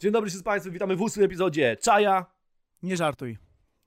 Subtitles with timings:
[0.00, 2.26] Dzień dobry z Państwem, witamy w ósmym epizodzie Czaja.
[2.82, 3.38] Nie żartuj.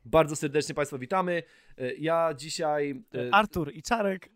[0.05, 1.43] Bardzo serdecznie Państwa witamy.
[1.78, 3.04] E, Ja dzisiaj...
[3.29, 4.29] e, Artur i Czarek.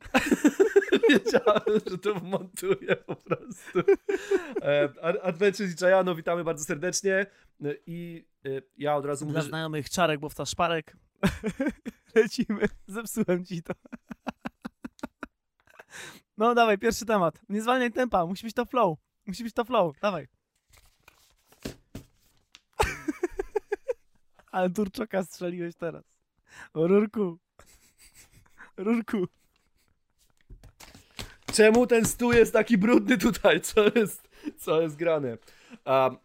[1.10, 3.80] Wiedziałem, że to montuję po prostu.
[4.62, 7.14] E, Ad- Adventures i Czajano, witamy bardzo serdecznie.
[7.16, 7.26] E,
[7.86, 10.98] I e, ja od razu mówię, Dla znajomych Czarek, bo szparek.
[12.16, 12.66] Lecimy.
[12.88, 13.74] Zepsułem ci to.
[16.38, 17.42] No dawaj, pierwszy temat.
[17.50, 18.98] Nie zwalniaj tempa, musi być to flow.
[19.28, 20.28] Musi być to flow, dawaj.
[24.58, 26.04] Ale Turczoka strzeliłeś teraz.
[26.74, 27.38] O, Rurku.
[28.78, 29.28] Rurku.
[31.54, 33.62] Czemu ten stół jest taki brudny tutaj?
[33.62, 35.38] Co jest, co jest grane?
[35.86, 36.18] Um,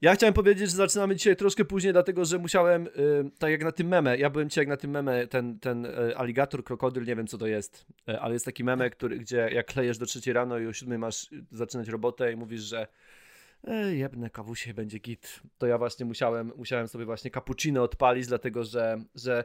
[0.00, 2.90] ja chciałem powiedzieć, że zaczynamy dzisiaj troszkę później, dlatego że musiałem, y,
[3.38, 6.16] tak jak na tym meme, ja byłem dzisiaj jak na tym meme, ten, ten y,
[6.16, 9.66] aligator, krokodyl, nie wiem co to jest, y, ale jest taki meme, który, gdzie jak
[9.66, 12.86] klejesz do trzeciej rano i o siódmej masz zaczynać robotę i mówisz, że
[13.92, 15.40] jebne kawusie, będzie git.
[15.58, 19.44] To ja właśnie musiałem, musiałem sobie właśnie cappuccino odpalić, dlatego że, że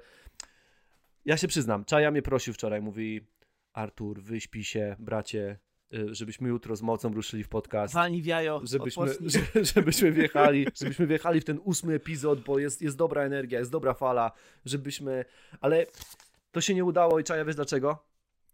[1.25, 3.27] ja się przyznam, Czaja mnie prosił wczoraj, mówi
[3.73, 5.59] Artur, wyśpij się, bracie,
[5.93, 7.93] y, żebyśmy jutro z mocą ruszyli w podcast.
[7.93, 8.61] Walnij w jajo.
[8.63, 9.07] Żebyśmy,
[9.53, 13.71] że- żebyśmy wjechali, żebyśmy wjechali w ten ósmy epizod, bo jest, jest dobra energia, jest
[13.71, 14.31] dobra fala,
[14.65, 15.25] żebyśmy,
[15.61, 15.85] ale
[16.51, 18.05] to się nie udało i czaja wiesz dlaczego?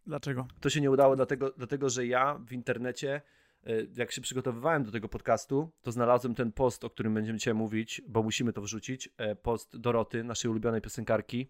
[0.08, 0.48] Dlaczego?
[0.62, 3.22] To się nie udało dlatego, dlatego że ja w internecie,
[3.96, 8.02] jak się przygotowywałem do tego podcastu, to znalazłem ten post, o którym będziemy dzisiaj mówić,
[8.08, 11.50] bo musimy to wrzucić, e, post Doroty, naszej ulubionej piosenkarki.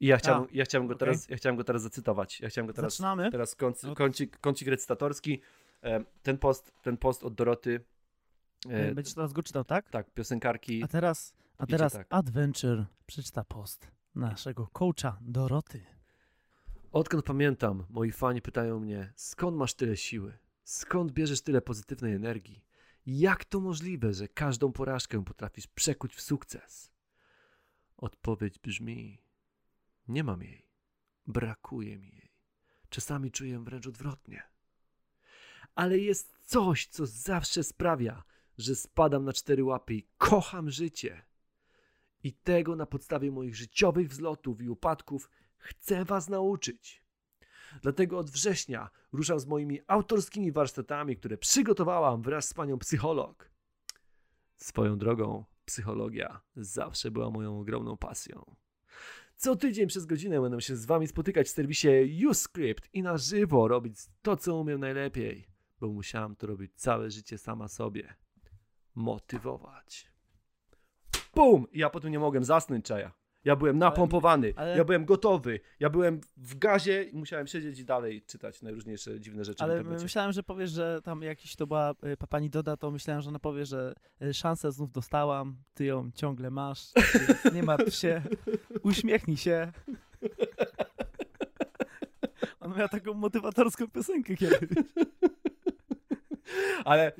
[0.00, 1.06] I ja chciałem, ja chciałem, go, okej.
[1.06, 2.40] teraz, ja chciałem go teraz zacytować.
[2.40, 3.30] Ja chciałem go teraz Zaczynamy?
[3.30, 3.94] Teraz kącik, No.
[3.94, 5.40] kącik, kącik recytatorski.
[5.82, 7.80] E, Ten post, ten post od Doroty.
[8.68, 9.90] e, Będziesz teraz go czytał, tak?
[9.90, 10.82] Tak, piosenkarki.
[10.84, 12.06] A teraz, a teraz tak.
[12.10, 15.80] Adventure przeczyta post naszego coacha Doroty.
[16.92, 20.32] Odkąd pamiętam, moi fani pytają mnie, skąd masz tyle siły?
[20.64, 22.64] Skąd bierzesz tyle pozytywnej energii?
[23.06, 26.90] Jak to możliwe, że każdą porażkę potrafisz przekuć w sukces?
[27.96, 29.22] Odpowiedź brzmi:
[30.08, 30.68] Nie mam jej.
[31.26, 32.32] Brakuje mi jej.
[32.88, 34.42] Czasami czuję wręcz odwrotnie.
[35.74, 38.22] Ale jest coś, co zawsze sprawia,
[38.58, 41.24] że spadam na cztery łapy i kocham życie.
[42.22, 47.03] I tego na podstawie moich życiowych wzlotów i upadków chcę Was nauczyć.
[47.82, 53.50] Dlatego od września ruszam z moimi autorskimi warsztatami, które przygotowałam wraz z panią psycholog.
[54.56, 58.56] Swoją drogą, psychologia zawsze była moją ogromną pasją.
[59.36, 63.68] Co tydzień przez godzinę będę się z Wami spotykać w serwisie YouScript i na żywo
[63.68, 65.46] robić to, co umiem najlepiej,
[65.80, 68.14] bo musiałam to robić całe życie sama sobie.
[68.94, 70.10] Motywować.
[71.34, 71.66] Bum!
[71.72, 73.23] Ja potem nie mogłem zasnąć, czaja.
[73.44, 77.84] Ja byłem napompowany, ale- ja byłem gotowy, ja byłem w gazie i musiałem siedzieć i
[77.84, 82.16] dalej czytać najróżniejsze dziwne rzeczy Ale myślałem, że powiesz, że tam jakiś to była y,
[82.16, 86.10] pa- pani Doda, to myślałem, że ona powie, że y, szansę znów dostałam, ty ją
[86.14, 86.92] ciągle masz,
[87.54, 88.22] nie martw się,
[88.82, 89.72] uśmiechnij się.
[92.60, 94.68] Ona miała taką motywatorską piosenkę kiedyś.
[96.84, 97.12] Ale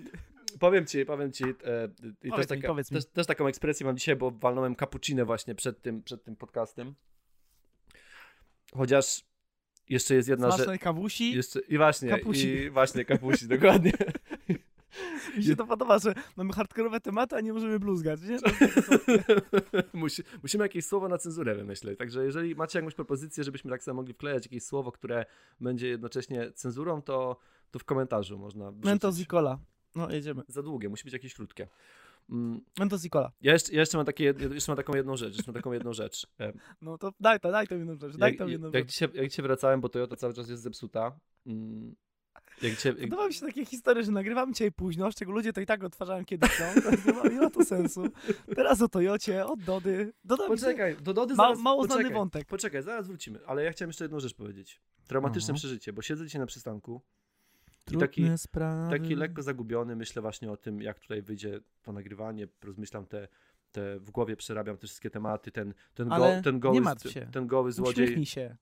[0.66, 1.88] powiem ci, powiem ci, e,
[2.22, 5.54] i Powiedz też, mi, taka, też, też taką ekspresję mam dzisiaj, bo walnąłem cappuccino właśnie
[5.54, 6.94] przed tym, przed tym podcastem.
[8.76, 9.25] Chociaż
[9.88, 10.80] jeszcze jest jedna rzecz.
[10.80, 11.32] Kawusi.
[11.36, 12.48] Jeszcze, I właśnie, Kapusi.
[12.48, 13.92] i właśnie kapusi, dokładnie.
[15.36, 18.38] Mi się to podoba, że mamy hardkorowe tematy, a nie możemy bluzgać, nie?
[20.00, 21.98] Musi, musimy jakieś słowo na cenzurę wymyśleć.
[21.98, 25.26] Także jeżeli macie jakąś propozycję, żebyśmy tak samo mogli wklejać jakieś słowo, które
[25.60, 27.36] będzie jednocześnie cenzurą, to,
[27.70, 28.72] to w komentarzu można.
[28.84, 29.58] Mentos i cola.
[29.94, 30.43] No, jedziemy.
[30.49, 31.69] Za długie, musi być jakieś krótkie.
[32.31, 33.32] Mm, Mentos i cola.
[33.41, 35.37] Ja jeszcze, ja jeszcze, mam takie, jeszcze mam taką jedną rzecz.
[35.37, 36.27] Jeszcze mam taką jedną rzecz.
[36.41, 38.93] E, No to daj to, daj to jedną rzecz, daj jak, to jedną jak, rzecz.
[38.93, 41.19] dzisiaj, jak dzisiaj wracałem, bo Toyota cały czas jest zepsuta.
[41.47, 41.94] Mm,
[42.62, 45.53] jak dzisiaj, jak, Podoba mi się takie historie, że nagrywamy dzisiaj późno, z czego ludzie
[45.53, 48.05] to i tak odtwarzają kiedy chcą, to nie ma, ma to sensu.
[48.56, 50.12] Teraz o Toyocie, od Dody.
[50.25, 52.44] Doda mi się- Poczekaj, do Dody Ma, zaraz, mało znany poczekaj, wątek.
[52.49, 54.81] Poczekaj, zaraz wrócimy, ale ja chciałem jeszcze jedną rzecz powiedzieć.
[55.06, 55.59] Traumatyczne No.
[55.59, 57.03] przeżycie, bo siedzę dzisiaj na przystanku
[57.86, 58.90] i Trudne taki, sprawy.
[58.90, 63.28] taki lekko zagubiony, myślę właśnie o tym, jak tutaj wyjdzie to nagrywanie, rozmyślam te,
[63.72, 66.75] te w głowie przerabiam te wszystkie tematy, ten, ten, go, ten, goły,
[67.32, 68.06] ten goły złodziej,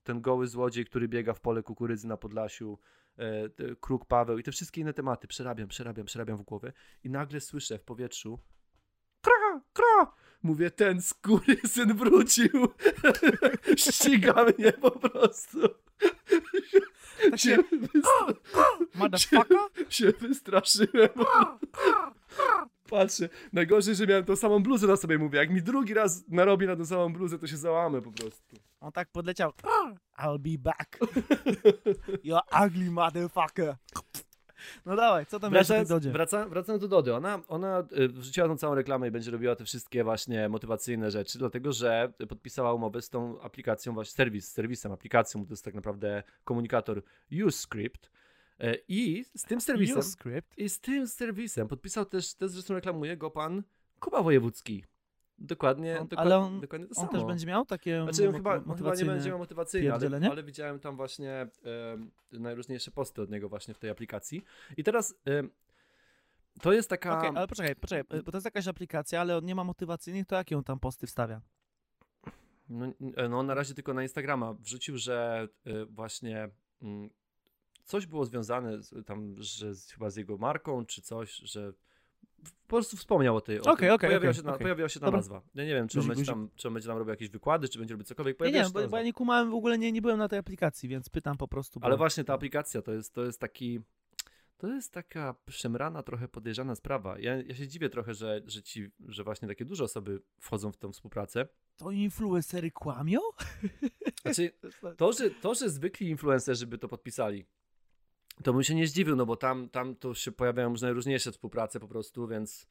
[0.03, 2.79] ten goły złodziej, który biega w pole kukurydzy na Podlasiu,
[3.17, 6.73] e, te- kruk Paweł i te wszystkie inne tematy przerabiam, przerabiam, przerabiam w głowie
[7.03, 8.39] i nagle słyszę w powietrzu
[9.21, 11.01] kra, kra, mówię, ten
[11.65, 12.67] syn wrócił,
[13.77, 15.59] ściga mnie po prostu.
[17.31, 17.57] Tak się,
[18.95, 19.57] motherfucker?
[19.89, 21.09] się wystraszyłem.
[22.89, 26.67] Patrzę, najgorzej, że miałem tą samą bluzę na sobie, mówię, jak mi drugi raz narobi
[26.67, 28.55] na tą samą bluzę, to się załamę po prostu.
[28.79, 29.51] On tak podleciał.
[30.19, 30.99] I'll be back.
[32.23, 33.75] You ugly motherfucker.
[34.85, 36.11] No dawaj, co tam Wracając, Dodzie?
[36.11, 39.65] wraca, wracając do Dody, ona, ona y, wrzuciła tą całą reklamę i będzie robiła te
[39.65, 45.45] wszystkie właśnie motywacyjne rzeczy, dlatego że podpisała umowę z tą aplikacją, właśnie serwis, serwisem, aplikacją,
[45.45, 47.03] to jest tak naprawdę komunikator
[47.45, 48.09] UseScript
[48.59, 50.03] E, i z tym serwisem,
[50.57, 53.63] i z tym serwisem podpisał też, też zresztą reklamuje go pan
[53.99, 54.83] Kuba Wojewódzki.
[55.39, 57.19] Dokładnie, On- ale on- dokładnie to On samo.
[57.19, 60.43] też będzie miał takie Znaczy, on chyba, on chyba nie będzie miał motywacyjne, ale, ale
[60.43, 61.49] widziałem tam właśnie e,
[62.31, 64.43] najróżniejsze posty od niego właśnie w tej aplikacji.
[64.77, 65.43] I teraz e,
[66.61, 67.17] to jest taka...
[67.17, 70.35] Okej, ale poczekaj, poczekaj, bo to jest jakaś aplikacja, ale on nie ma motywacyjnych, to
[70.35, 71.41] jakie on tam posty wstawia?
[72.69, 72.85] No,
[73.29, 76.49] no na razie tylko na Instagrama wrzucił, że e, właśnie
[76.81, 77.09] mm,
[77.83, 81.73] coś było związane z, tam, że z, chyba z jego marką, czy coś, że
[82.67, 83.59] po prostu wspomniał o tej.
[83.59, 84.61] Okej, okej, pojawiła, okej, się, na, okej.
[84.63, 85.19] pojawiła się ta Dobra.
[85.19, 85.41] nazwa.
[85.55, 87.79] Ja nie wiem, czy on, będzie tam, czy on będzie tam robił jakieś wykłady, czy
[87.79, 88.35] będzie robił cokolwiek.
[88.35, 90.27] Nie, Pojawiła nie, ta bo, bo ja nie kumałem, w ogóle nie, nie byłem na
[90.27, 91.79] tej aplikacji, więc pytam po prostu.
[91.79, 91.85] Bo...
[91.85, 93.79] Ale właśnie ta aplikacja to jest, to jest taki.
[94.57, 97.19] To jest taka szemrana, trochę podejrzana sprawa.
[97.19, 100.77] Ja, ja się dziwię trochę, że, że ci, że właśnie takie duże osoby wchodzą w
[100.77, 101.47] tą współpracę.
[101.77, 103.19] To influencery kłamią?
[104.21, 104.51] Znaczy,
[104.97, 107.45] to, że, to, że zwykli influencerzy by to podpisali,
[108.43, 111.79] to bym się nie zdziwił, no bo tam, tam to się pojawiają już najróżniejsze współprace
[111.79, 112.67] po prostu, więc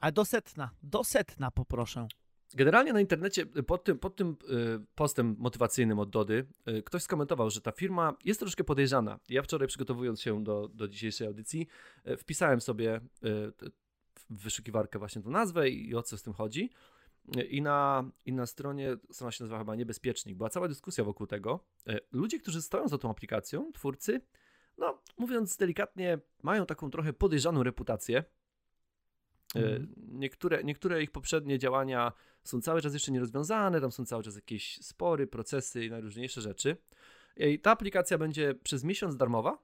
[0.00, 2.08] A do setna, do setna poproszę.
[2.54, 7.50] generalnie na internecie pod tym, pod tym y, postem motywacyjnym od Dody y, ktoś skomentował,
[7.50, 9.18] że ta firma jest troszkę podejrzana.
[9.28, 11.66] Ja wczoraj przygotowując się do, do dzisiejszej audycji
[12.08, 16.70] y, wpisałem sobie w wyszukiwarkę właśnie tą nazwę i, o co z tym chodzi.
[17.50, 21.64] I na, I na stronie, strona się nazywa chyba Niebezpiecznik, była cała dyskusja wokół tego.
[22.12, 24.20] Ludzie, którzy stoją za tą aplikacją, twórcy,
[24.78, 28.24] no mówiąc delikatnie, mają taką trochę podejrzaną reputację.
[29.54, 29.94] Mhm.
[29.96, 32.12] Niektóre, niektóre ich poprzednie działania
[32.44, 36.76] są cały czas jeszcze nierozwiązane, tam są cały czas jakieś spory, procesy i najróżniejsze rzeczy.
[37.36, 39.58] I ta aplikacja będzie przez miesiąc darmowa,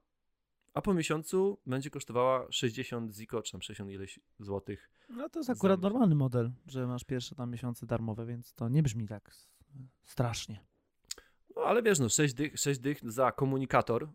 [0.75, 4.91] a po miesiącu będzie kosztowała 60 ziko, czy tam 60 ileś złotych.
[5.09, 8.83] No to jest akurat normalny model, że masz pierwsze tam miesiące darmowe, więc to nie
[8.83, 9.31] brzmi tak
[10.05, 10.61] strasznie.
[11.57, 14.09] No ale wiesz, no 6 dych, 6 dych za komunikator,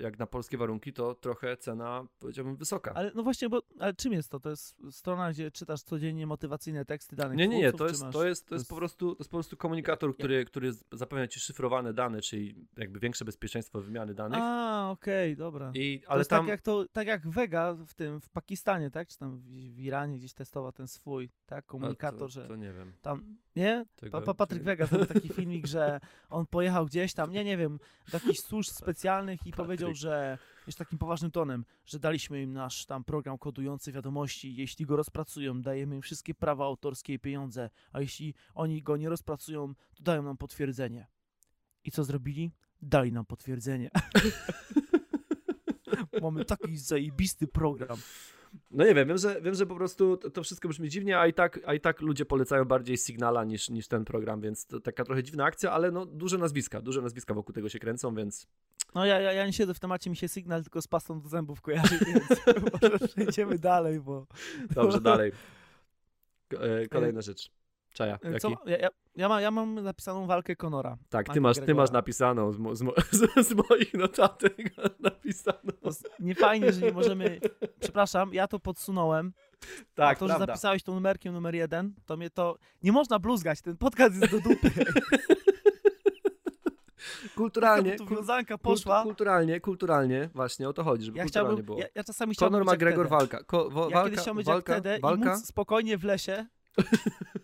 [0.00, 2.92] jak na polskie warunki, to trochę cena, powiedziałbym, wysoka.
[2.94, 4.40] Ale no właśnie, bo ale czym jest to?
[4.40, 8.12] To jest strona, gdzie czytasz codziennie motywacyjne teksty danych Nie, nie, nie, to jest, masz-
[8.12, 11.28] to jest, to jest po prostu, to jest po prostu komunikator, który, który z- zapewnia
[11.28, 14.38] ci szyfrowane dane, czyli jakby większe bezpieczeństwo wymiany danych.
[14.42, 15.72] A, okej, dobra.
[15.74, 19.08] I, ale jest tam, tak, jak to, tak jak Vega w tym, w Pakistanie, tak?
[19.08, 21.66] Czy tam w, Iranie gdzieś testował ten swój, tak?
[21.66, 22.92] Komunikator, to, że to nie wiem.
[23.02, 23.84] tam, nie?
[23.96, 27.56] Tego, Pa, pa, Patryk Wega zrobił taki filmik, że on pojechał gdzieś tam, nie, nie
[27.56, 27.78] wiem,
[28.12, 32.86] do jakichś służb specjalnych i powiedział, że jest takim poważnym tonem, że daliśmy im nasz
[32.86, 38.00] tam program kodujący wiadomości, jeśli go rozpracują, dajemy im wszystkie prawa autorskie i pieniądze, a
[38.00, 41.06] jeśli oni go nie rozpracują, to dają nam potwierdzenie.
[41.84, 42.52] I co zrobili?
[42.82, 43.90] Dali nam potwierdzenie.
[46.22, 47.98] Mamy taki zajebisty program.
[48.70, 51.26] No nie wiem, wiem, że, wiem, że po prostu to, to wszystko brzmi dziwnie, a
[51.26, 54.80] i, tak, a i tak ludzie polecają bardziej Signala niż, niż ten program, więc to
[54.80, 58.46] taka trochę dziwna akcja, ale no duże nazwiska, duże nazwiska wokół tego się kręcą, więc
[58.94, 61.28] No ja, ja, ja nie siedzę w temacie, mi się sygnał tylko z pastą do
[61.28, 62.28] zębów kojarzy, więc
[62.82, 64.26] może przejdziemy dalej, bo...
[64.70, 65.32] dobrze, dalej.
[66.60, 67.50] E, Kolejna rzecz.
[67.92, 68.40] Czaja, jaki?
[68.40, 70.96] Co, ja, ja, ja, ma, ja mam napisaną walkę Conora.
[71.08, 74.56] Tak, ty masz, ty masz napisaną z, mo, z, mo, z, z moich notatek
[75.00, 75.72] napisaną.
[75.80, 77.40] To jest niefajnie, że nie możemy...
[77.80, 79.32] Przepraszam, ja to podsunąłem.
[79.94, 80.46] Tak, a to, że prawda.
[80.46, 82.58] zapisałeś tą numerkiem numer jeden, to mnie to...
[82.82, 84.70] Nie można bluzgać, ten podcast jest do dupy.
[87.36, 89.02] Kulturalnie, tu wiązanka poszła.
[89.02, 91.66] kulturalnie, kulturalnie, właśnie o to chodzi, żeby Ja kulturalnie chciałbym...
[91.66, 91.78] było.
[91.78, 93.44] Ja, ja czasami chciałbym Conor McGregor walka.
[93.44, 95.30] Ko, wo, Ja walka, kiedyś chciałem być walka, walka.
[95.30, 96.46] i móc spokojnie w lesie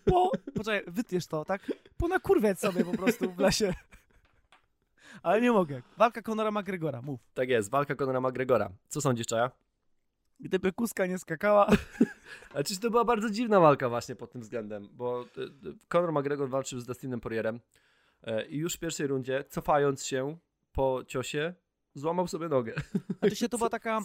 [0.05, 0.31] po...
[0.55, 1.71] Poczekaj, wytniesz to, tak?
[1.97, 3.73] Ponakurwiać sobie po prostu w lesie.
[5.23, 5.81] Ale nie mogę.
[5.97, 7.19] Walka Conora McGregora, mów.
[7.33, 8.69] Tak jest, walka Conora McGregora.
[8.87, 9.51] Co sądzisz, Czaja?
[10.39, 11.67] Gdyby kuska nie skakała...
[12.53, 15.27] A czyż to była bardzo dziwna walka właśnie pod tym względem, bo y,
[15.87, 17.59] Conor McGregor walczył z Dustinem Poirierem
[18.23, 20.37] e, i już w pierwszej rundzie, cofając się
[20.71, 21.53] po ciosie,
[21.99, 22.73] złamał sobie nogę.
[23.19, 24.01] Znaczy się to była taka,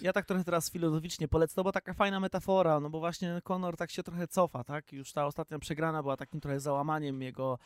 [0.00, 3.76] ja tak trochę teraz filozoficznie polecę, to była taka fajna metafora, no bo właśnie Conor
[3.76, 4.92] tak się trochę cofa, tak?
[4.92, 7.58] Już ta ostatnia przegrana była takim trochę załamaniem jego,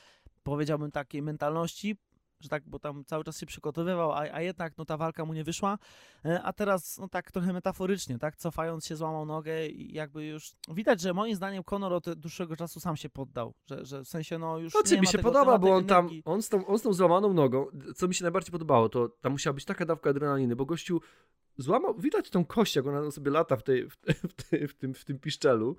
[0.42, 1.96] powiedziałbym, takiej mentalności,
[2.44, 5.32] że tak, bo tam cały czas się przygotowywał, a, a jednak no ta walka mu
[5.32, 5.78] nie wyszła,
[6.24, 8.36] E, a teraz no tak trochę metaforycznie, tak?
[8.36, 12.80] Cofając się złamał nogę i jakby już, widać, że moim zdaniem Conor od dłuższego czasu
[12.80, 15.58] sam się poddał, że, że w sensie no już Znaczy nie mi się tego, podoba,
[15.58, 18.52] bo on tam, on z, tą, on z tą złamaną nogą, co mi się najbardziej
[18.52, 21.00] podobało, to tam musiała być taka dawka adrenaliny, bo gościu
[21.56, 24.74] złamał, widać tą kość, jak ona sobie lata w, tej, w, tej, w, tej, w,
[24.74, 25.76] tym, w tym piszczelu,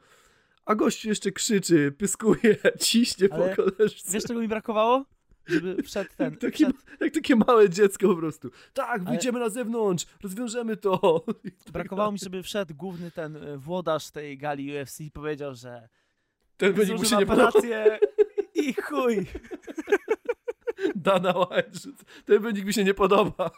[0.66, 4.12] a gościu jeszcze krzyczy, pyskuje, ciśnie Ale po koleżce.
[4.12, 5.06] Wiesz czego mi brakowało?
[5.48, 6.32] Żeby wszedł ten...
[6.32, 8.52] Jak takie, Wszedł, jak takie małe dziecko po prostu.
[8.74, 11.26] Tak, Ale- wyjdziemy na zewnątrz, rozwiążemy to.
[11.74, 15.90] brakowało mi, żeby wszedł główny ten e, włodarz tej gali UFC i powiedział, że
[16.58, 18.00] Ten będzie mu się nie operację
[18.54, 19.26] i chuj.
[20.96, 21.80] Dana White,
[22.26, 23.52] ten wynik mi się nie podoba.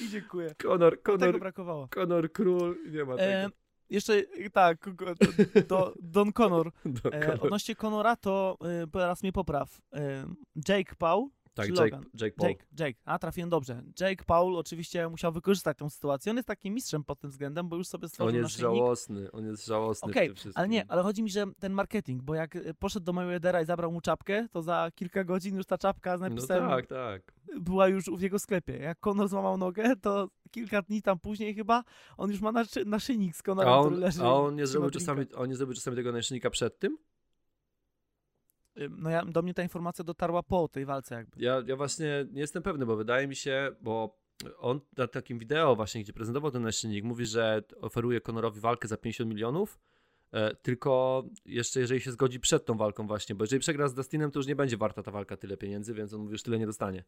[0.00, 0.54] I dziękuję.
[0.62, 1.88] Conor, Tego Conor, brakowało.
[1.88, 3.32] Conor Król, nie ma tego.
[3.32, 3.50] E,
[3.90, 4.22] jeszcze,
[4.52, 6.72] tak, go- do, do, Don Conor.
[7.02, 7.44] Do E, Conor.
[7.44, 9.80] odnośnie Conora, to e, teraz mnie popraw.
[9.92, 10.26] E,
[10.68, 12.04] Jake Paul, Tak, Jake, Logan?
[12.20, 12.48] Jake Paul.
[12.48, 13.82] Jake, Jake, a trafiłem dobrze.
[14.00, 16.30] Jake Paul oczywiście musiał wykorzystać tę sytuację.
[16.30, 19.44] On jest takim mistrzem pod tym względem, bo już sobie stworzył On jest żałosny, on
[19.46, 20.60] jest żałosny Okej, w tym wszystkim.
[20.60, 23.64] Ale nie, ale chodzi mi, że ten marketing, bo jak e, poszedł do Mayweathera i
[23.66, 27.32] zabrał mu czapkę, to za kilka godzin już ta czapka z No napisem tak, tak.
[27.60, 28.76] była już w jego sklepie.
[28.78, 31.84] Jak Conor złamał nogę, to kilka dni tam później chyba
[32.16, 34.22] on już ma naszy, naszyjnik z A Conorem, który on, leży.
[34.22, 36.98] a on nie zrobił czasami, on nie zrobił czasami tego naszyjnika przed tym?
[38.90, 41.44] No ja, do mnie ta informacja dotarła po tej walce jakby.
[41.44, 44.18] Ja, ja właśnie nie jestem pewny, bo wydaje mi się, bo
[44.58, 48.96] on na takim wideo właśnie, gdzie prezentował ten naszyjnik, mówi, że oferuje Conorowi walkę za
[48.96, 49.78] 50 milionów,
[50.62, 54.38] tylko jeszcze jeżeli się zgodzi przed tą walką właśnie, bo jeżeli przegra z Dustinem, to
[54.38, 57.04] już nie będzie warta ta walka tyle pieniędzy, więc on mówi, już tyle nie dostanie.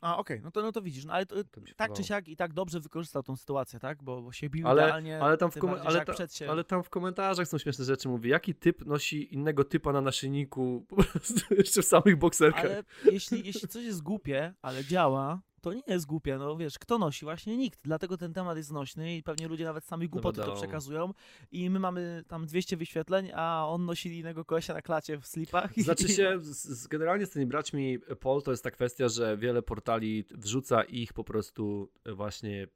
[0.00, 2.36] A okej, no to no to widzisz, no ale to, To tak czy siak i
[2.36, 4.02] tak dobrze wykorzystał tą sytuację, tak?
[4.02, 5.20] Bo, bo się bił Ale- idealnie.
[5.20, 6.50] Ale tam, w kom- ale, ta, przed się...
[6.50, 8.08] ale tam w komentarzach są śmieszne rzeczy.
[8.08, 12.64] Mówi, jaki typ nosi innego typa na naszyjniku po prostu jeszcze w samych bokserkach.
[12.64, 16.98] Ale jeśli, jeśli coś jest głupie, ale działa, to nie jest głupie, no wiesz, kto
[16.98, 17.24] nosi?
[17.24, 17.80] Właśnie nikt.
[17.82, 21.12] Dlatego ten temat jest nośny i pewnie ludzie nawet sami głupoty to przekazują
[21.52, 25.78] i my mamy tam 200 wyświetleń, a on nosi innego kolesia na klacie w slipach.
[25.78, 29.62] i- Znaczy się, z, generalnie z tymi braćmi Paul to jest ta kwestia, że wiele
[29.62, 32.66] portali wrzuca ich po prostu właśnie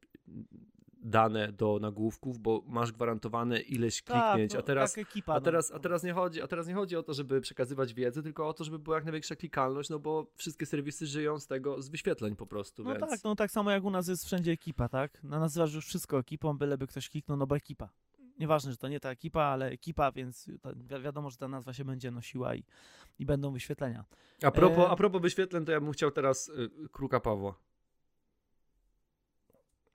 [1.04, 5.40] dane do nagłówków, bo masz gwarantowane ileś Tak, kliknięć, no, a teraz ekipa, A no.
[5.40, 8.49] teraz, a, teraz nie chodzi, a teraz nie chodzi o to, żeby przekazywać wiedzę, tylko
[8.49, 11.88] o to, żeby była jak największa klikalność, no bo wszystkie serwisy żyją z tego, z
[11.88, 13.11] wyświetleń po prostu, No więc...
[13.11, 15.20] tak, no tak samo jak u nas jest wszędzie ekipa, tak?
[15.23, 17.88] No, nazywasz już wszystko ekipą, byleby ktoś kliknął, no bo ekipa.
[18.38, 20.46] Nieważne, że to nie ta ekipa, ale ekipa, więc
[20.76, 22.64] wi- wiadomo, że ta nazwa się będzie nosiła i,
[23.18, 24.04] i będą wyświetlenia.
[24.42, 27.54] A propos, E, a propos wyświetleń, to ja bym chciał teraz y, Kruka Pawła.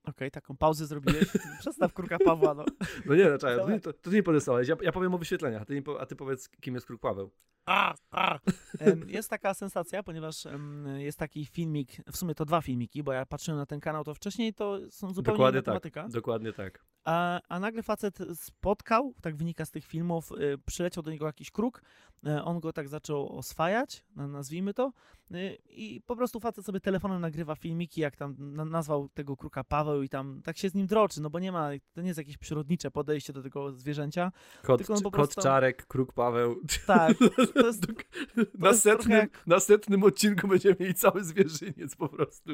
[0.09, 1.25] Okej, taką pauzę zrobiłeś.
[1.59, 2.65] Przestaw kurka Pawła, no.
[3.05, 5.17] No nie, no czekaj, to, nie- to, to ty nie podesłałeś, ja, ja powiem o
[5.17, 7.31] wyświetleniach, a ty, po, a ty powiedz, kim jest Kruk Paweł.
[7.65, 8.39] A, a.
[8.79, 13.13] Em, Jest taka sensacja, ponieważ em, jest taki filmik, w sumie to dwa filmiki, bo
[13.13, 16.07] ja patrzyłem na ten kanał to wcześniej, to są zupełnie Dokładnie inna tak, tematyka.
[16.09, 16.85] dokładnie tak.
[17.09, 21.51] A, a nagle facet spotkał, tak wynika z tych filmów, y, przyleciał do niego jakiś
[21.51, 21.81] kruk,
[22.27, 24.91] y, on go tak zaczął oswajać, na- nazwijmy to,
[25.35, 29.63] y, i po prostu facet sobie telefonem nagrywa filmiki, jak tam na, nazwał tego kruka
[29.63, 32.17] Paweł i tam tak się z nim droczy, no bo nie ma, to nie jest
[32.17, 34.31] jakieś przyrodnicze podejście do tego zwierzęcia.
[34.63, 36.55] Kot, po kot prostu- Czarek, Kruk Paweł.
[36.87, 37.81] Tak, to jest, na, jest
[38.59, 42.49] trochę setnym, jak- na setnym odcinku będziemy mieli cały zwierzyniec po prostu.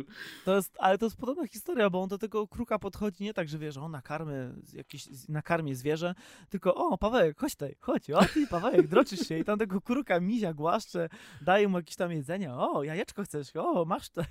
[0.46, 3.48] to jest, ale to jest podobna historia, bo on do tego kruka podchodzi nie tak,
[3.50, 6.16] że wie, że on nakarmy jakieś, nakarmie zwierzę,
[6.50, 10.20] tylko o, Pawełek, chodź tutaj, chodź, o ty, Pawełek, droczysz się i tam tego kruka
[10.20, 11.10] mizia głaszcze,
[11.42, 14.22] daje mu jakieś tam jedzenie, o, jajeczko chcesz, o, masz to.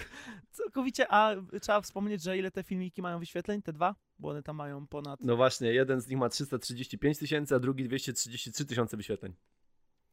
[0.50, 3.94] Całkowicie, a trzeba wspomnieć, że ile te filmiki mają wyświetleń, te dwa?
[4.18, 5.20] Bo one tam mają ponad...
[5.20, 9.34] No właśnie, jeden z nich ma 335 tysięcy, a drugi 233 tysiące wyświetleń.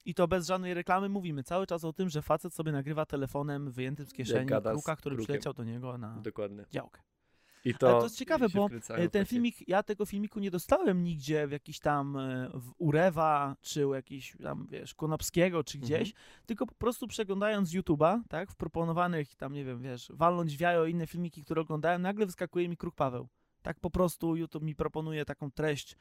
[0.05, 3.71] I to bez żadnej reklamy mówimy cały czas o tym, że facet sobie nagrywa telefonem
[3.71, 5.25] wyjętym z kieszeni kruka, który krukiem.
[5.33, 6.65] przyleciał do niego na Dokładnie.
[6.71, 7.01] działkę.
[7.65, 10.51] I to, Ale to jest ciekawe, bo e, ten takie- filmik, ja tego filmiku nie
[10.51, 15.77] dostałem nigdzie w jakiś tam e, w Urewa, czy u jakiś tam, wiesz, Konopskiego, czy
[15.77, 15.88] Mhm.
[16.03, 16.13] gdzieś,
[16.45, 20.86] tylko po prostu przeglądając YouTube'a, tak, w proponowanych tam, nie wiem, wiesz, walnąć w jajo
[20.86, 23.27] inne filmiki, które oglądałem, nagle wyskakuje mi Kruk Paweł.
[23.62, 25.95] Tak po prostu YouTube mi proponuje taką treść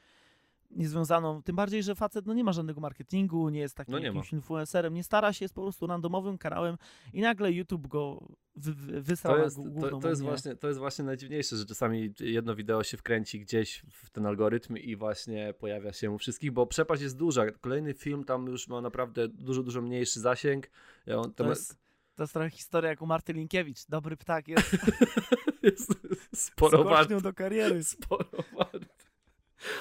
[0.71, 4.11] niezwiązaną, tym bardziej, że facet no nie ma żadnego marketingu, nie jest takim No nie
[4.11, 4.15] ma.
[4.17, 6.77] jakimś influencerem, nie stara się, jest po prostu randomowym kanałem
[7.13, 10.67] i nagle YouTube go wy, wy, wysrał To na jest, to, to, jest właśnie, to
[10.67, 15.53] jest właśnie najdziwniejsze, że czasami jedno wideo się wkręci gdzieś w ten algorytm i właśnie
[15.59, 17.51] pojawia się u wszystkich, bo przepaść jest duża.
[17.51, 20.69] Kolejny film tam już ma naprawdę dużo, dużo mniejszy zasięg.
[21.05, 21.77] Ja On, To jest,
[22.15, 23.85] to jest trochę historia jak u Marty Linkiewicz.
[23.89, 24.77] Dobry ptak jest
[25.63, 25.91] jest
[26.33, 27.13] sporo wart.
[27.13, 27.83] do kariery.
[27.83, 28.25] Sporo
[28.57, 28.94] wart.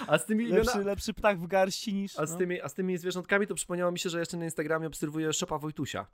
[0.06, 2.18] A z tymi, Lepszy, lepszy ptak w garści niż...
[2.18, 2.38] a z no.
[2.38, 5.58] tymi, a z tymi zwierzątkami to przypomniało mi się, że jeszcze na Instagramie obserwuję Szopa
[5.58, 6.06] Wojtusia.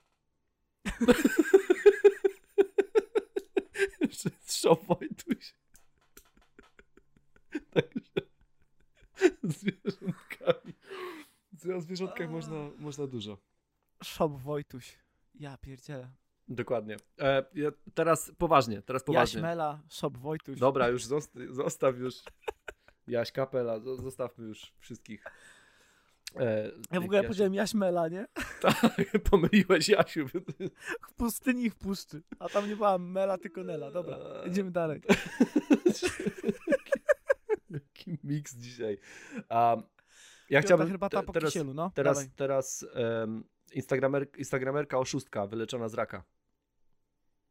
[4.61, 5.55] Szop Wojtuś.
[7.73, 8.21] Także
[9.43, 10.73] zwierzątkami.
[11.77, 13.37] O zwierzątkach można, można dużo.
[14.03, 14.97] Szop Wojtuś.
[15.35, 16.11] Ja pierdzielę.
[16.47, 16.97] Dokładnie.
[17.19, 19.37] E, ja teraz poważnie, teraz poważnie.
[19.37, 20.59] Jaśmela, Szop Wojtuś.
[20.59, 22.15] Dobra, już zost- zostaw już
[23.07, 25.23] Jaś Kapela, zo- zostawmy już wszystkich.
[26.35, 27.27] E, Ja w ogóle Jasiu.
[27.27, 28.25] powiedziałem Jaśmela, nie?
[28.61, 28.81] Tak,
[29.29, 30.27] pomyliłeś Jasiu.
[31.09, 32.21] W pustyni i w puszczy.
[32.39, 33.91] A tam nie była Mela, tylko Nela.
[33.91, 34.17] Dobra,
[34.47, 35.01] idziemy dalej.
[37.69, 38.97] Jaki miks dzisiaj.
[39.37, 39.81] Um, ja
[40.49, 41.91] Piąta chciałbym herbata po teraz, kisielu, no.
[41.95, 42.31] teraz, Dawaj.
[42.35, 42.85] teraz
[43.21, 43.43] um,
[43.73, 46.23] Instagramer, Instagramerka oszustka wyleczona z raka.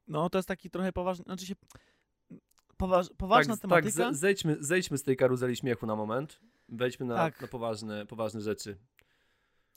[0.08, 1.54] No, to jest taki trochę poważny, znaczy się
[2.80, 4.04] poważ, poważna tak, tematyka.
[4.04, 6.40] Tak, ze- zejdźmy, zejdźmy z tej karuzeli śmiechu na moment.
[6.68, 7.40] Wejdźmy na, Tak.
[7.40, 8.76] na poważne, poważne rzeczy.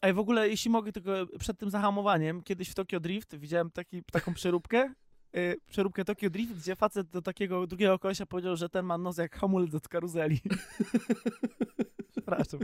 [0.01, 4.03] Ej, w ogóle, jeśli mogę tylko przed tym zahamowaniem, kiedyś w Tokyo Drift widziałem taki,
[4.11, 4.93] taką przeróbkę,
[5.33, 9.17] yy, przeróbkę Tokyo Drift, gdzie facet do takiego drugiego kolesia powiedział, że ten ma nos
[9.17, 10.41] jak hamulec od karuzeli.
[12.11, 12.59] Przepraszam,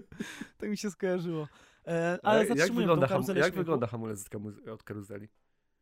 [0.58, 1.48] tak mi się skojarzyło.
[1.88, 4.26] E, ale jak, jak, wygląda, ham, jak wygląda hamulec
[4.74, 5.28] od karuzeli?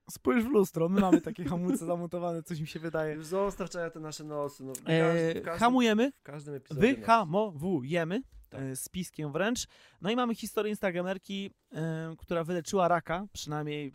[0.10, 3.24] Spójrz w lustro, my mamy takie hamulce zamontowane, coś mi się wydaje.
[3.24, 4.64] Zostaw czekaj, te nasze nosy.
[4.64, 6.96] No, w, każdym, E, w, każdym, hamujemy, w każdym epizodzie.
[6.96, 8.62] wyhamowujemy Tak.
[8.62, 9.68] e, z piskiem wręcz.
[10.02, 13.94] No i mamy historię Instagramerki, e, która wyleczyła raka, przynajmniej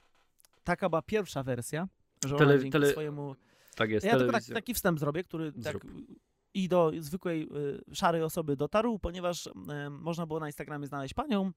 [0.65, 1.89] taka była pierwsza wersja,
[2.25, 3.37] że ona Tele- dzięki tele- swojemu...
[3.77, 4.55] Tak jest, Ja tylko tak, telewizja.
[4.55, 5.83] taki wstęp zrobię, który tak Zrób.
[6.55, 7.49] i do zwykłej
[7.91, 9.51] y, szarej osoby dotarł, ponieważ y,
[9.91, 11.53] można było na Instagramie znaleźć panią,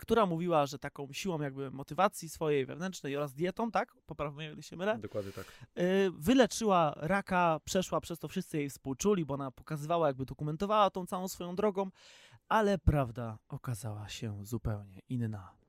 [0.00, 3.94] która mówiła, że taką siłą jakby motywacji swojej wewnętrznej oraz dietą, tak?
[4.06, 4.98] Popraw mnie, jeśli się mylę.
[4.98, 5.44] Dokładnie tak.
[5.78, 11.06] Y, wyleczyła raka, przeszła przez to, wszyscy jej współczuli, bo ona pokazywała, jakby dokumentowała tą
[11.06, 11.90] całą swoją drogą,
[12.48, 15.60] ale prawda okazała się zupełnie inna.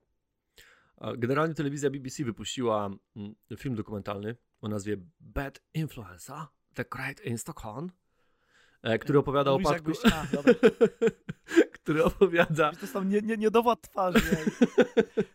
[1.17, 7.91] Generalnie telewizja BBC wypuściła mm, film dokumentalny o nazwie Bad Influencer, The Great Instacon, e,
[9.01, 9.91] który opowiada o Mówisz, upadku...
[9.91, 10.53] jakbyś- a, dobra.
[11.81, 12.71] który opowiada...
[12.81, 14.19] To są nie, nie, niedowład twarzy.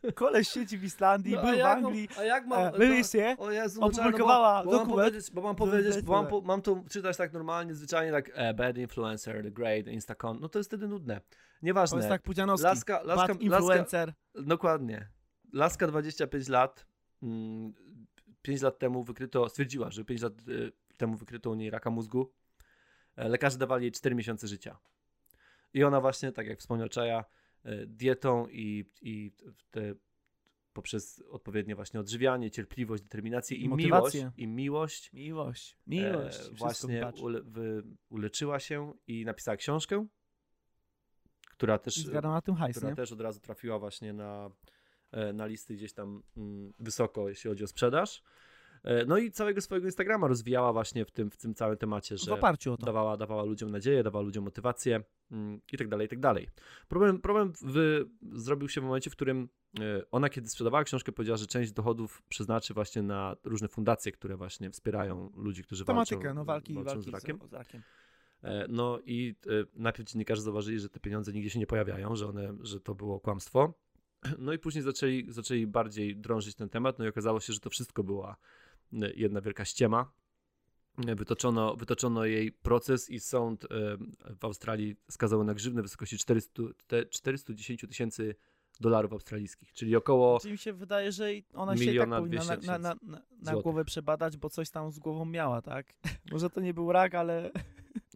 [0.05, 0.13] nie?
[0.13, 2.75] Koleś siedzi w Islandii, No, a był w jak mam- Anglii, A jak mam...
[2.75, 5.09] e, BBC O Jezu, no opublikowała bo, bo mam dokument.
[5.09, 8.55] powiedzieć, bo mam powiedzieć, bo mam, po, mam to czytać tak normalnie, zwyczajnie tak e,
[8.55, 11.21] Bad Influencer, The Great Instacon, no to jest wtedy nudne.
[11.21, 11.27] To
[11.63, 11.97] Nieważne.
[11.97, 12.65] jest tak Pudzianowski.
[12.65, 14.13] Laska, laska, Bad laska, influencer.
[14.35, 15.09] Dokładnie.
[15.53, 16.87] Laska 25 lat.
[17.23, 17.73] mm,
[18.43, 22.33] 5 lat temu wykryto, stwierdziła, że 5 lat y, temu wykryto u niej raka mózgu.
[23.17, 24.79] E, Lekarze dawali jej 4 miesiące życia.
[25.75, 27.25] I ona właśnie, tak jak wspomniał Czaja,
[27.65, 29.33] e, dietą i, i
[29.71, 29.95] te,
[30.73, 34.33] poprzez odpowiednie właśnie odżywianie, cierpliwość, determinację i miłość, Motywację.
[34.37, 35.73] i miłość, Miłość.
[35.73, 36.37] e, Miłość.
[36.37, 40.07] Wszystko właśnie ule, wy, uleczyła się i napisała książkę,
[41.51, 42.97] która też na tym hajs, która nie?
[42.97, 44.51] też od razu trafiła właśnie na,
[45.13, 48.23] e, na listy gdzieś tam mm, wysoko, jeśli chodzi o sprzedaż.
[48.87, 52.27] E, No i całego swojego Instagrama rozwijała właśnie w tym, w tym całym temacie, że
[52.87, 56.49] dawała, dawała ludziom nadzieję, dawała ludziom motywację mm, i tak dalej, i tak dalej.
[56.89, 59.49] Problem, problem w, zrobił się w momencie, w którym
[59.81, 64.37] e, ona kiedy sprzedawała książkę powiedziała, że część dochodów przeznaczy właśnie na różne fundacje, które
[64.37, 67.39] właśnie wspierają ludzi, którzy Tematykę, walczą, no walki, walczą walki z rakiem.
[67.47, 67.83] Z, z rakiem.
[68.43, 69.35] E, No i
[69.75, 73.21] najpierw dziennikarze zauważyli, że te pieniądze nigdzie się nie pojawiają, że, one, że to było
[73.21, 73.75] kłamstwo.
[74.39, 77.71] No i później zaczęli, zaczęli bardziej drążyć ten temat, no i okazało się, że to
[77.71, 78.37] wszystko była
[78.93, 80.13] jedna wielka ściema.
[80.99, 83.69] Wytoczono, wytoczono jej proces i sąd e,
[84.37, 88.35] w Australii skazał na grzywny w wysokości 400, te 410 tysięcy
[88.81, 92.67] dolarów australijskich, czyli około Czyli mi się wydaje, że ona się tak powinna na, 200
[92.67, 92.97] na, na,
[93.43, 95.87] na, głowę przebadać, bo coś tam z głową miała, tak?
[96.33, 97.51] Może to nie był rak, ale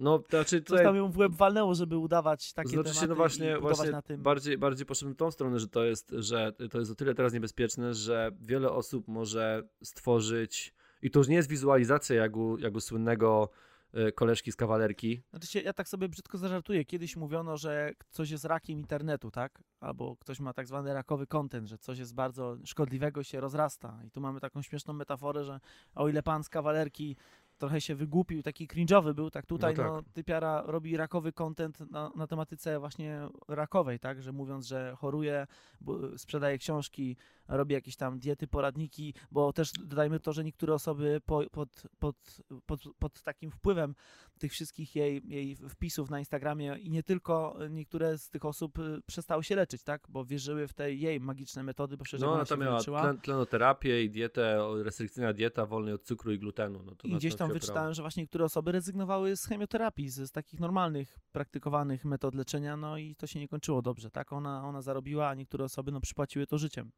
[0.00, 3.06] no, to znaczy coś tutaj, tam ją w łeb walnęło, żeby udawać takie Znaczy się,
[3.06, 6.90] no właśnie, właśnie bardziej, bardziej poszedłem w tą stronę, że to jest, że to jest
[6.90, 12.16] o tyle teraz niebezpieczne, że wiele osób może stworzyć i to już nie jest wizualizacja
[12.16, 13.50] jak u, jak u słynnego
[13.92, 15.22] e, koleżki z kawalerki.
[15.30, 16.84] Znaczy się, ja tak sobie brzydko zażartuję.
[16.84, 19.62] Kiedyś mówiono, że coś jest rakiem internetu, tak?
[19.80, 24.00] Albo ktoś ma tak zwany rakowy content, że coś jest bardzo szkodliwego i się rozrasta.
[24.06, 25.60] I tu mamy taką śmieszną metaforę, że
[25.94, 27.16] o ile pan z kawalerki
[27.60, 30.12] trochę się wygłupił, taki cringe'owy był, tak tutaj No no, tak.
[30.12, 34.22] typiara robi rakowy content na, na tematyce właśnie rakowej, tak?
[34.22, 35.46] Że mówiąc, że choruje,
[36.16, 37.16] sprzedaje książki,
[37.50, 42.16] robi jakieś tam diety, poradniki, bo też dodajmy to, że niektóre osoby po, pod, pod,
[42.66, 43.94] pod, pod takim wpływem
[44.38, 49.02] tych wszystkich jej, jej wpisów na Instagramie i nie tylko niektóre z tych osób y,
[49.06, 50.06] przestały się leczyć, tak?
[50.08, 52.80] Bo wierzyły w te jej magiczne metody, bo przecież No ona ona się tam miała
[52.80, 56.82] tlen, tlenoterapię i dietę, restrykcyjna dieta, wolnej od cukru i glutenu.
[56.84, 60.60] No I gdzieś tam wyczytałem, że właśnie niektóre osoby rezygnowały z chemioterapii, z, z takich
[60.60, 64.32] normalnych, praktykowanych metod leczenia, no i to się nie kończyło dobrze, tak?
[64.32, 66.90] Ona, ona zarobiła, a niektóre osoby no, przypłaciły to życiem.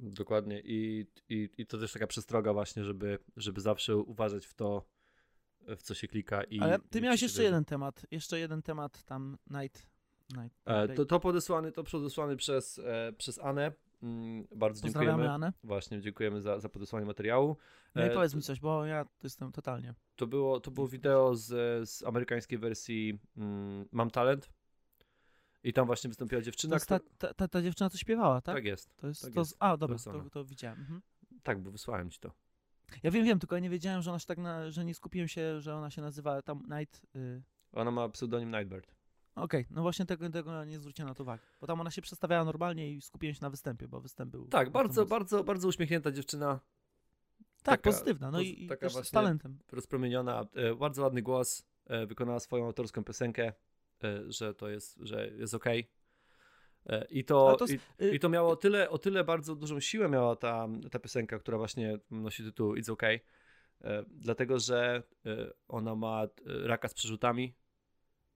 [0.00, 4.84] Dokładnie I, i, i to też taka przestroga właśnie, żeby, żeby zawsze uważać w to,
[5.60, 6.42] w co się klika.
[6.42, 9.90] I, Ale ty i miałeś jeszcze jeden temat, jeszcze jeden temat tam, Night...
[10.36, 13.72] night E, to, to podesłany, to podesłany przez, e, przez Anę.
[14.02, 15.34] Mm, bardzo Pozdrawiamy dziękujemy.
[15.34, 15.52] Anę.
[15.64, 17.56] Właśnie, dziękujemy za, za podesłanie materiału.
[17.94, 19.94] No i E, powiedz mi coś, bo ja to jestem totalnie.
[20.16, 21.46] To było, to było wideo z,
[21.88, 24.50] z amerykańskiej wersji mm, Mam Talent.
[25.68, 28.54] I tam właśnie wystąpiła To dziewczyna, jest ta, ta, ta, ta dziewczyna, co śpiewała, tak?
[28.54, 28.96] Tak jest.
[28.96, 29.56] To jest, tak to, jest.
[29.58, 30.30] A, dobra, to, ona.
[30.30, 30.78] to, widziałem.
[30.78, 31.02] Mhm.
[31.42, 32.32] Tak, bo wysłałem ci to.
[33.02, 35.28] Ja wiem, wiem, tylko ja nie wiedziałem, że ona się tak, na, że nie skupiłem
[35.28, 37.06] się, że ona się nazywa tam Night...
[37.16, 37.42] Y...
[37.72, 38.94] Ona ma pseudonim Nightbird.
[39.34, 41.42] Okej, no właśnie tego, tego nie zwróciłem na to uwagi.
[41.60, 44.48] Bo tam ona się przedstawiała normalnie i skupiłem się na występie, bo występ był...
[44.48, 45.10] Tak, bardzo, mocny.
[45.10, 46.60] bardzo, bardzo uśmiechnięta dziewczyna,
[47.62, 49.58] Tak, taka- pozytywna, no i, i taka też z talentem.
[49.72, 53.52] rozpromieniona, e, bardzo ładny głos, e, wykonała swoją autorską piosenkę,
[54.28, 55.54] że to jest, że jest.
[56.86, 59.54] E, I to, to i, jest- y- i to miało o tyle, o tyle bardzo
[59.54, 63.18] dużą siłę miała ta, ta piosenka, która właśnie nosi tytuł It's
[63.80, 65.02] e, dlatego że
[65.68, 67.54] ona ma raka z przerzutami.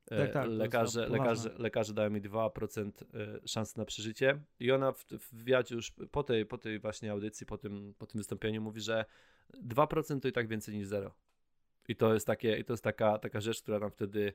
[0.04, 4.40] Tak, tak, lekarze, lekarze, lekarze dają mi 2% e, szans na przeżycie.
[4.60, 8.06] I ona w, w wywiadzie już po tej, po tej właśnie audycji, po tym, po
[8.06, 9.04] tym wystąpieniu mówi, że
[9.54, 11.14] 2% to i tak więcej niż zero.
[11.88, 14.32] I to jest, takie, i to jest taka, taka rzecz, która nam wtedy.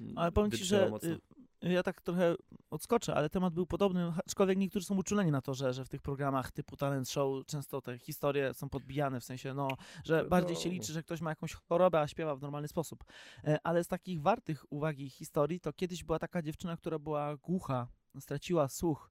[0.00, 1.08] Mm, Ale powiem ci, że mocno.
[1.10, 1.20] y,
[1.62, 2.34] ja tak trochę
[2.70, 6.02] odskoczę, ale temat był podobny, aczkolwiek niektórzy są uczuleni na to, że, że w tych
[6.02, 9.68] programach typu talent show często te historie są podbijane, w sensie, no,
[10.04, 10.72] że No, bardziej się no.
[10.72, 13.04] liczy, że ktoś ma jakąś chorobę, a śpiewa w normalny sposób.
[13.44, 17.88] E, Ale z takich wartych uwagi historii, to kiedyś była taka dziewczyna, która była głucha,
[18.20, 19.10] straciła słuch.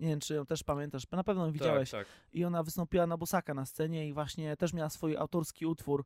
[0.00, 1.90] Nie wiem, czy ją też pamiętasz, na pewno ją widziałeś.
[1.90, 2.14] Tak, tak.
[2.32, 6.04] I ona wystąpiła na Bosaka na scenie i właśnie też miała swój autorski utwór,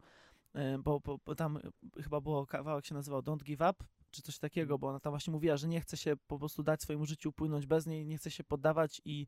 [0.78, 1.60] bo, bo, bo tam e,
[2.02, 5.30] chyba było kawałek się nazywał Don't Give Up, czy coś takiego, bo ona tam właśnie
[5.32, 8.30] mówiła, że nie chce się po prostu dać swojemu życiu płynąć bez niej, nie chce
[8.30, 9.26] się poddawać i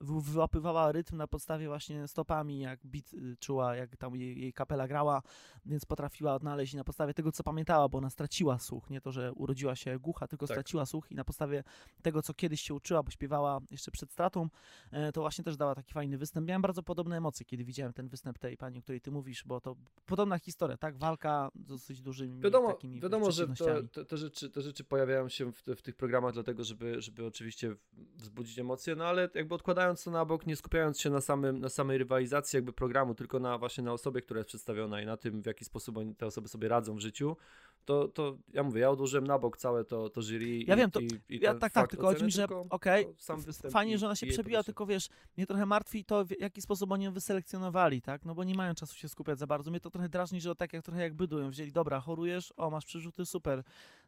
[0.00, 4.52] wy- wyłapywała rytm na podstawie właśnie stopami, jak beat y, czuła, jak tam jej, jej
[4.52, 5.22] kapela grała,
[5.66, 9.12] więc potrafiła odnaleźć i na podstawie tego, co pamiętała, bo ona straciła słuch, nie to,
[9.12, 10.54] że urodziła się głucha, tylko Tak.
[10.56, 11.64] straciła słuch i na podstawie
[12.02, 14.48] tego, co kiedyś się uczyła, bo śpiewała jeszcze przed stratą,
[14.90, 16.48] e, to właśnie też dała taki fajny występ.
[16.48, 19.60] Miałem bardzo podobne emocje, kiedy widziałem ten występ tej pani, o której ty mówisz, bo
[19.60, 19.76] to
[20.06, 20.96] podobna historia, tak?
[20.98, 23.83] Walka z dosyć dużymi Wiadomo, takimi wiadomo że przeciwnościami.
[23.88, 27.26] To, te, te, rzeczy, te rzeczy pojawiają się w, w tych programach, dlatego, żeby, żeby
[27.26, 27.76] oczywiście
[28.16, 31.68] wzbudzić emocje, no ale jakby odkładając to na bok, nie skupiając się na, samym, na
[31.68, 35.42] samej rywalizacji jakby programu, tylko na właśnie na osobie, która jest przedstawiona i na tym,
[35.42, 37.36] w jaki sposób oni, te osoby sobie radzą w życiu,
[37.84, 40.90] to, to ja mówię, ja odłożyłem na bok całe to, to jury Ja i, wiem,
[40.90, 44.06] to- i, i Ja tak, tak, tylko chodzi mi, że okej, to występ fajnie, że
[44.06, 48.02] ona się przebiła, tylko wiesz, mnie trochę martwi to, w jaki sposób oni ją wyselekcjonowali,
[48.02, 48.24] tak?
[48.24, 49.70] No bo nie mają czasu się skupiać za bardzo.
[49.70, 52.70] Mnie to trochę drażni, że tak jak trochę jak bydu ją wzięli, dobra, chorujesz, o,
[52.70, 53.62] masz przerzuty, super.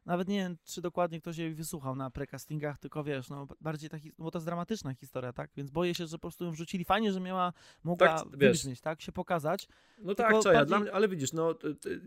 [0.07, 4.09] Nawet nie wiem, czy dokładnie ktoś jej wysłuchał na precastingach, tylko wiesz, no bardziej taki,
[4.19, 5.51] no bo to jest dramatyczna historia, tak?
[5.57, 6.85] Więc boję się, że po prostu ją wrzucili.
[6.85, 7.53] Fajnie, że miała,
[7.85, 9.01] mogła Tak, wybrzmieć, tak?
[9.01, 9.69] Się pokazać.
[9.99, 11.55] No tak, czaja, bardziej- dla mnie, ale widzisz, no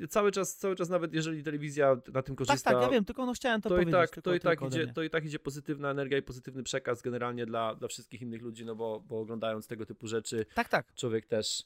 [0.09, 3.25] cały czas, cały czas nawet jeżeli telewizja na tym korzysta, Tak, tak, ja wiem, tylko
[3.25, 4.01] no chciałem to, to, i powiedzieć.
[4.01, 7.01] tak, tylko, to, i tak idzie, to i tak idzie pozytywna energia i pozytywny przekaz
[7.01, 10.93] generalnie dla, dla wszystkich innych ludzi, no bo, bo oglądając tego typu rzeczy, Tak, tak.
[10.95, 11.63] człowiek też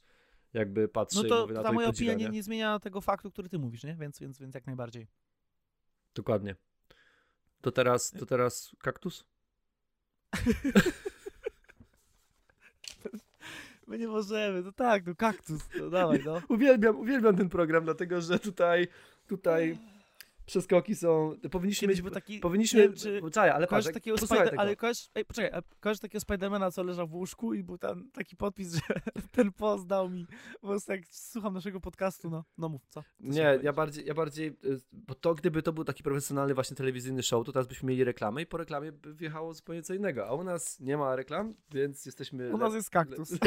[0.53, 2.37] jakby patrzy No i to mówi na ta to i moja podziwia, opinia nie, nie?
[2.37, 3.95] nie zmienia tego faktu, który ty mówisz, nie?
[3.95, 5.07] Więc, więc, więc jak najbardziej.
[6.15, 6.55] Dokładnie.
[7.61, 9.25] To teraz, to teraz kaktus?
[13.87, 16.41] My nie możemy, to tak, no kaktus, no dawaj, no.
[16.55, 18.87] Uwielbiam, uwielbiam ten program, dlatego że tutaj,
[19.27, 19.77] tutaj
[20.45, 24.49] przeskoki są, powinniśmy mieć, taki, powinniśmy, wiem, czy Czaja, ale patrz, kojarzysz jak- takiego Spider-
[24.49, 24.61] tego.
[24.61, 28.11] ale kojarzysz, ej, poczekaj, a kojarzysz takiego Spidermana, co leżał w łóżku i był tam
[28.11, 28.81] taki podpis, że
[29.35, 30.25] ten post dał mi,
[30.61, 33.01] prostu jak słucham naszego podcastu, no, no mów, co?
[33.01, 36.77] Co Nie, ja bardziej, ja bardziej, y, bo to gdyby to był taki profesjonalny właśnie
[36.77, 40.27] telewizyjny show, to teraz byśmy mieli reklamę i po reklamie by wjechało zupełnie co innego,
[40.27, 42.53] a u nas nie ma reklam, więc jesteśmy...
[42.53, 43.31] U nas jest kaktus.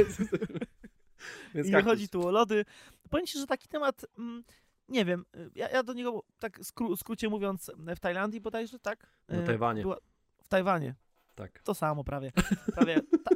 [1.55, 2.65] więc I nie chodzi tu o lody.
[3.11, 4.45] Powiem ci, że taki temat, mm,
[4.89, 9.07] nie wiem, y, ja, ja do niego tak skró- skrócie mówiąc w Tajlandii bodajże, tak?
[9.29, 9.83] Na Y, Tajwanie.
[9.83, 9.99] była-
[10.43, 10.95] W Tajwanie.
[11.35, 11.63] Tak.
[11.63, 12.33] To samo prawie.
[12.77, 13.01] prawie.
[13.25, 13.31] Ta,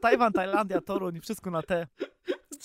[0.00, 1.86] Tajwan, Tajlandia, Toruń, wszystko na te.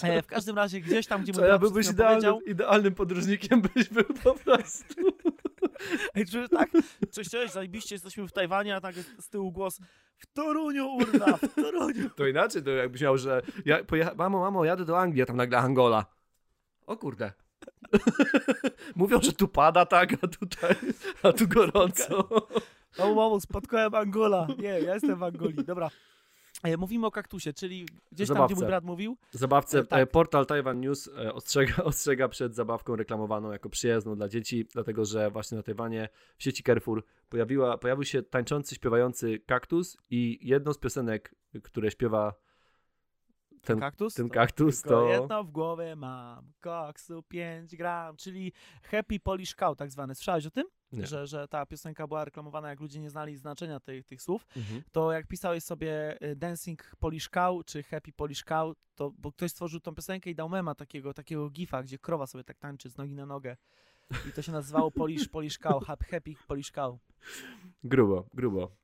[0.04, 4.04] E, w każdym razie gdzieś tam, gdzie Co, ja byłbyś idealnym, idealnym podróżnikiem, byś był
[4.24, 4.94] po prostu.
[6.16, 6.70] Ej, czujesz tak?
[7.12, 9.80] Cześć, cześć, zajebiście, jesteśmy w Tajwanie, a tak z tyłu głos
[10.18, 12.10] w Toruniu, urna, w Toruniu.
[12.10, 15.38] To inaczej, to jakbyś miał, że ja pojecha- mamo, mamo, jadę do Anglii, a tam
[15.38, 16.06] nagle Angola.
[16.86, 17.32] O kurde.
[18.95, 20.76] Mówią, że tu pada tak, a tutaj,
[21.23, 22.28] a tu gorąco.
[22.99, 24.47] Mamo, mamo, spotkałem Angola.
[24.58, 25.63] Nie, ja jestem w Angolii.
[25.65, 25.89] Dobra.
[26.63, 29.17] E, Mówimy o kaktusie, czyli gdzieś tam, gdzie mój brat mówił.
[29.32, 29.99] Zabawce, E, tak.
[29.99, 35.32] e, portal Taiwan News ostrzega, ostrzega przed zabawką reklamowaną jako przyjazną dla dzieci, dlatego że
[35.32, 40.78] właśnie na Tajwanie w sieci Carrefour pojawiła, pojawił się tańczący, śpiewający kaktus i jedną z
[40.78, 42.34] piosenek, które śpiewa
[43.67, 44.13] ten, kaktus?
[44.13, 45.08] ten To kaktus, tylko to...
[45.08, 50.15] jedno w głowie mam, koksu 5 gram, czyli Happy Polish Cow tak zwane.
[50.15, 50.67] Słyszałeś o tym?
[50.91, 51.08] Nie.
[51.08, 54.47] Że, że ta piosenka była reklamowana, jak ludzie nie znali znaczenia tych, tych słów.
[54.58, 54.84] Mhm.
[54.91, 59.52] to jak pisałeś sobie y, Dancing Polish Cow czy Happy Polish Cow, to bo ktoś
[59.52, 62.97] stworzył tą piosenkę i dał mema takiego, takiego gifa, gdzie krowa sobie tak tańczy z
[62.97, 63.58] nogi na nogę.
[64.30, 66.99] i to się nazywało Polish, Polish Cow, Happy Polish Cow.
[67.84, 68.83] Grubo, grubo.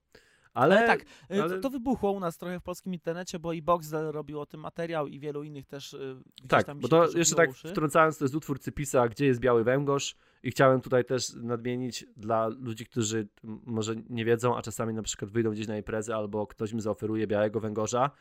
[0.54, 3.54] Ale, Ale tak, y, ale- To, to wybuchło u nas trochę w polskim internecie, bo
[3.54, 6.16] i Boxdel robił o tym materiał i wielu innych też y,
[6.48, 7.68] tak, tam bo to jeszcze tak uszy.
[7.68, 12.48] wtrącając, to jest utwór Cypisa, gdzie jest biały węgorz i chciałem tutaj też nadmienić dla
[12.48, 13.28] ludzi, którzy
[13.66, 17.28] może nie wiedzą, a czasami na przykład wyjdą gdzieś na imprezę albo ktoś mi zaoferuje
[17.28, 18.12] białego węgorza,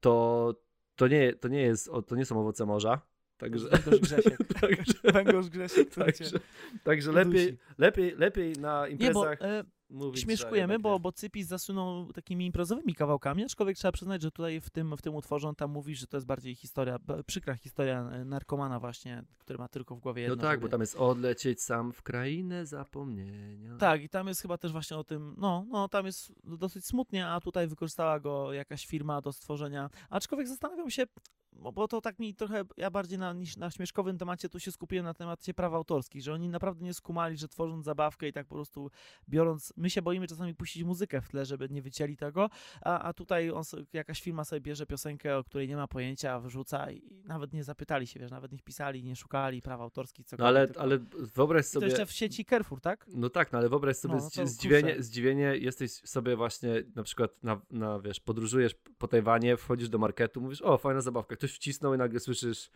[0.00, 0.54] to,
[0.96, 3.00] to, nie, to, nie, jest, to nie są owoce morza.
[3.38, 4.38] Także, Węgorz Grzesiek.
[4.60, 6.38] także, Węgorz Grzesiek, także,
[6.84, 12.12] także lepiej, lepiej, lepiej na Nie, bo imprezach e, mówić, śmieszkujemy, bo, bo Cypis zasunął
[12.12, 15.70] takimi imprezowymi kawałkami, aczkolwiek trzeba przyznać, że tutaj w tym, w tym utworze on tam
[15.70, 20.00] mówi, że to jest bardziej historia, przykra historia e, narkomana właśnie, który ma tylko w
[20.00, 20.42] głowie No jedno.
[20.48, 23.76] tak, bo żeby- tam jest odlecieć sam w krainę zapomnienia.
[23.76, 27.28] Tak, i tam jest chyba też właśnie o tym, no, no tam jest dosyć smutnie,
[27.28, 29.90] a tutaj wykorzystała go jakaś firma do stworzenia.
[30.10, 31.04] Aczkolwiek zastanawiam się,
[31.52, 34.72] bo, bo to tak mi trochę, ja bardziej na, niż na śmieszkowym temacie tu się
[34.72, 38.46] skupiłem na temacie praw autorskich, że oni naprawdę nie skumali, że tworząc zabawkę i tak
[38.46, 38.90] po prostu
[39.28, 42.50] biorąc, my się boimy czasami puścić muzykę w tle, żeby nie wycięli tego,
[42.82, 46.90] a, a tutaj on, jakaś firma sobie bierze piosenkę, o której nie ma pojęcia, wyrzuca
[46.90, 50.48] i nawet nie zapytali się, wiesz, nawet nie wpisali, nie szukali praw autorskich, No cokolwiek.
[50.48, 50.98] ale, tylko- ale
[51.34, 51.86] wyobraź I to sobie...
[51.86, 53.06] jeszcze w sieci Carrefour, tak?
[53.14, 55.02] No tak, no ale wyobraź sobie No, no zdziwienie, kurczę.
[55.02, 60.40] zdziwienie, jesteś sobie właśnie na przykład na, na, wiesz, podróżujesz po Tajwanie, wchodzisz do marketu,
[60.40, 62.70] mówisz, o, fajna zabawka, ktoś wcisnął i nagle słyszysz,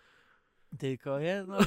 [0.79, 1.59] Tylko jedno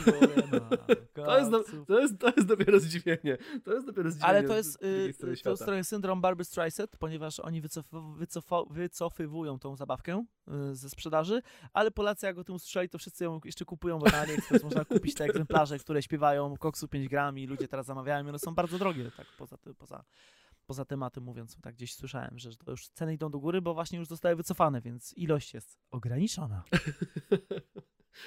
[1.15, 4.43] gołe to jest, do, to, jest, to jest dopiero zdziwienie, to jest dopiero zdziwienie Ale
[4.43, 5.65] to jest, y, to jest świata.
[5.65, 10.25] trochę syndrom Barbry Streisand, ponieważ oni wycof- wycofywują tą zabawkę
[10.71, 11.41] y, ze sprzedaży,
[11.73, 14.85] ale Polacy jak o tym usłyszeli, to wszyscy ją jeszcze kupują, bo na AliExpress można
[14.85, 18.55] kupić te egzemplarze, które śpiewają koksu 5 gram i ludzie teraz zamawiają i one są
[18.55, 20.03] bardzo drogie, tak poza, poza,
[20.65, 23.99] poza tematem mówiąc, tak gdzieś słyszałem, że to już ceny idą do góry, bo właśnie
[23.99, 26.63] już zostały wycofane, więc ilość jest ograniczona.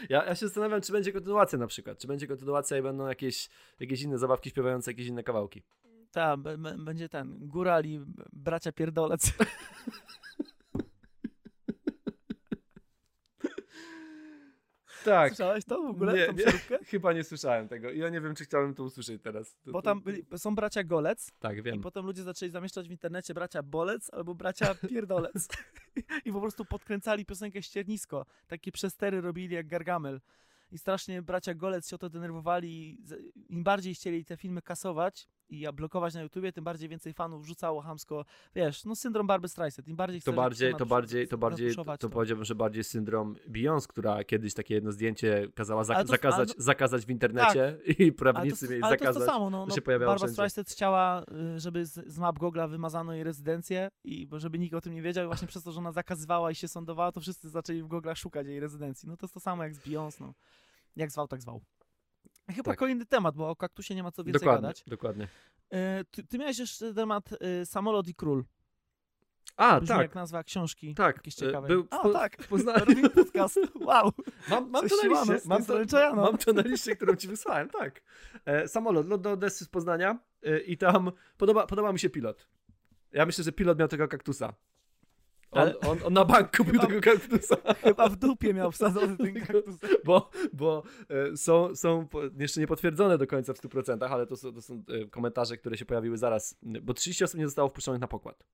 [0.09, 3.49] Ja, ja się zastanawiam, czy będzie kontynuacja na przykład, czy będzie kontynuacja i będą jakieś,
[3.81, 5.63] jakieś inne zabawki śpiewające, jakieś inne kawałki.
[6.13, 6.41] Tak,
[6.79, 8.01] będzie ten, góral i
[8.33, 9.33] bracia pierdolec.
[15.05, 16.79] Tak, Słyszałeś to w ogóle, Nie, tą nie.
[16.93, 19.57] chyba nie słyszałem tego i ja nie wiem, czy chciałbym to usłyszeć teraz.
[19.65, 21.81] To, Bo tam byli, są bracia Golec Tak, i wiem.
[21.81, 25.49] potem ludzie zaczęli zamieszczać w internecie bracia Bolec albo bracia Pierdolec.
[26.25, 28.27] I po prostu podkręcali piosenkę Ściernisko.
[28.47, 30.21] Takie przestery robili jak Gargamel.
[30.73, 32.69] I strasznie bracia Golec się o to denerwowali.
[32.91, 32.99] i
[33.49, 37.81] Im bardziej chcieli te filmy kasować i blokować na YouTubie, tym bardziej więcej fanów rzucało
[37.81, 38.25] hamsko.
[38.55, 39.89] Wiesz, no syndrom Barby Streisand.
[39.89, 42.85] Im bardziej To chcesz bardziej, temat to bardziej, to bardziej, zatuszować, to powiedziałbym, że bardziej
[42.85, 47.79] syndrom Beyoncé, która kiedyś takie jedno zdjęcie kazała zak- to- zakazać, ale- zakazać w internecie
[47.99, 49.27] i Ale to, prawnicy mieli ale to zakazać.
[49.27, 50.33] to samo, no, to no się pojawiało wszędzie.
[50.33, 51.23] Streisand chciała,
[51.57, 54.95] y, żeby z, z map Google'a wymazano jej rezydencję i bo żeby nikt o tym
[54.95, 57.83] nie wiedział i właśnie przez to, że ona zakazywała i się sądowała, to wszyscy zaczęli
[57.83, 59.09] w Google'ach szukać jej rezydencji.
[59.09, 60.35] No to jest to samo jak z Beyoncé, no.
[60.97, 61.61] Jak zwał, tak zwał.
[62.51, 62.79] Chyba Tak.
[62.79, 64.85] kolejny temat, bo o kaktusie nie ma co więcej Dokładnie, gadać.
[64.87, 65.25] dokładnie.
[65.75, 65.79] Y,
[66.11, 67.31] ty, ty miałeś jeszcze temat
[67.63, 68.45] y, Samolot i Król.
[69.57, 70.95] A, Brzmi tak, jak nazwa książki.
[70.95, 71.17] tak.
[71.17, 71.69] Jakieś e, ciekawe.
[71.69, 72.37] Był A, po, tak.
[72.43, 72.79] w Poznaniu.
[72.85, 73.59] Robimy podcast.
[73.75, 74.13] Wow.
[74.49, 78.03] Mam, mam, to na liście, mam, to, mam to na liście, którą ci wysłałem, tak.
[78.45, 82.49] E, samolot, lot do Odessy z Poznania e, i tam podoba, podoba mi się pilot.
[83.13, 84.55] Ja myślę, że pilot miał tego kaktusa.
[85.53, 87.57] On, Ale- on, on na bank kupił Chyba- tego kaktusa.
[87.75, 89.77] Chyba w dupie miał wsadzony ten kaktus.
[90.05, 90.83] bo, bo
[91.33, 94.83] e, są, są jeszcze nie potwierdzone do końca w 100%, ale to są, to są
[94.89, 98.45] e, komentarze, które się pojawiły zaraz, bo 30 osób nie zostało wpuszczonych na pokład.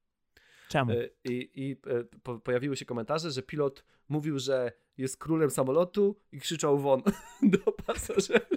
[0.69, 0.93] Czemu?
[0.93, 1.77] E, I, i
[2.23, 7.03] po, pojawiły się komentarze, że pilot mówił, że jest królem samolotu i krzyczał won
[7.43, 8.49] do pasażerów.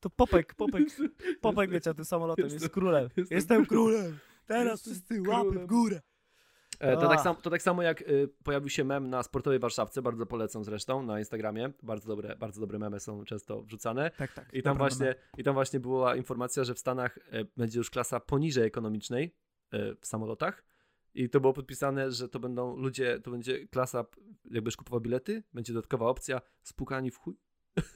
[0.00, 0.82] To Popek, Popek,
[1.40, 3.08] Popek leciał tym samolotem, jest Jestem- królem.
[3.30, 4.18] jestem królem.
[4.46, 6.00] Teraz wszyscy łapy w górę.
[6.80, 10.02] E, To tak, sam, to tak samo jak y, pojawił się mem na sportowej Warszawce,
[10.02, 11.72] bardzo polecam zresztą na Instagramie.
[11.82, 14.10] Bardzo dobre, bardzo dobre memy są często wrzucane.
[14.10, 14.54] Tak, tak.
[14.54, 18.20] I tam, właśnie, I tam właśnie była informacja, że w Stanach e, będzie już klasa
[18.20, 19.34] poniżej ekonomicznej
[19.70, 20.64] e, w samolotach.
[21.14, 25.00] I to było podpisane, że to będą ludzie, to będzie klasa, p- jak będziesz kupował
[25.00, 27.36] bilety, będzie dodatkowa opcja, spukani w chuj.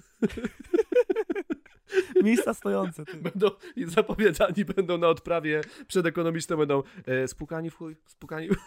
[2.25, 3.05] Miejsca stojące.
[3.05, 3.17] Ty.
[3.17, 8.57] Będą i zapowiadani będą na odprawie przedekonomiczną, będą e, spukani w chuj, spukani w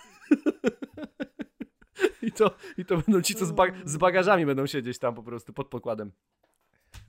[2.22, 5.24] I to, I to będą ci, co z, bag- z bagażami będą siedzieć tam po
[5.24, 6.12] prostu pod pokładem.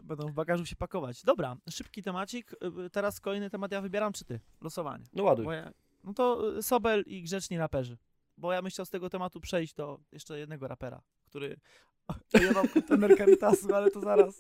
[0.02, 1.22] Będą w bagażu się pakować.
[1.22, 2.52] Dobra, szybki temacik.
[2.86, 4.40] Y, Teraz kolejny temat ja wybieram, czy ty?
[4.60, 5.04] Losowanie.
[5.12, 5.46] No ładuj.
[5.46, 5.72] Ja,
[6.04, 7.96] no to y, Sobel i grzeczni raperzy.
[8.36, 11.60] Bo ja chciał z tego tematu przejść do jeszcze jednego rapera, który
[12.40, 14.38] jebał kontener Caritasu, ale to zaraz.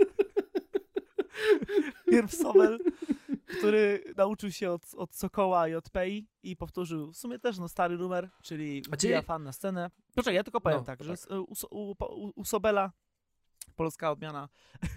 [2.10, 2.78] Pierw Sobel,
[3.58, 7.68] który nauczył się od, od Sokoła i od Pei i powtórzył w sumie też no,
[7.68, 9.90] stary numer, czyli wbija fan na scenę.
[10.14, 11.30] Poczekaj, ja tylko powiem No, tak, że tak.
[11.30, 12.92] u, u, u, u Sobela
[13.74, 14.48] polska odmiana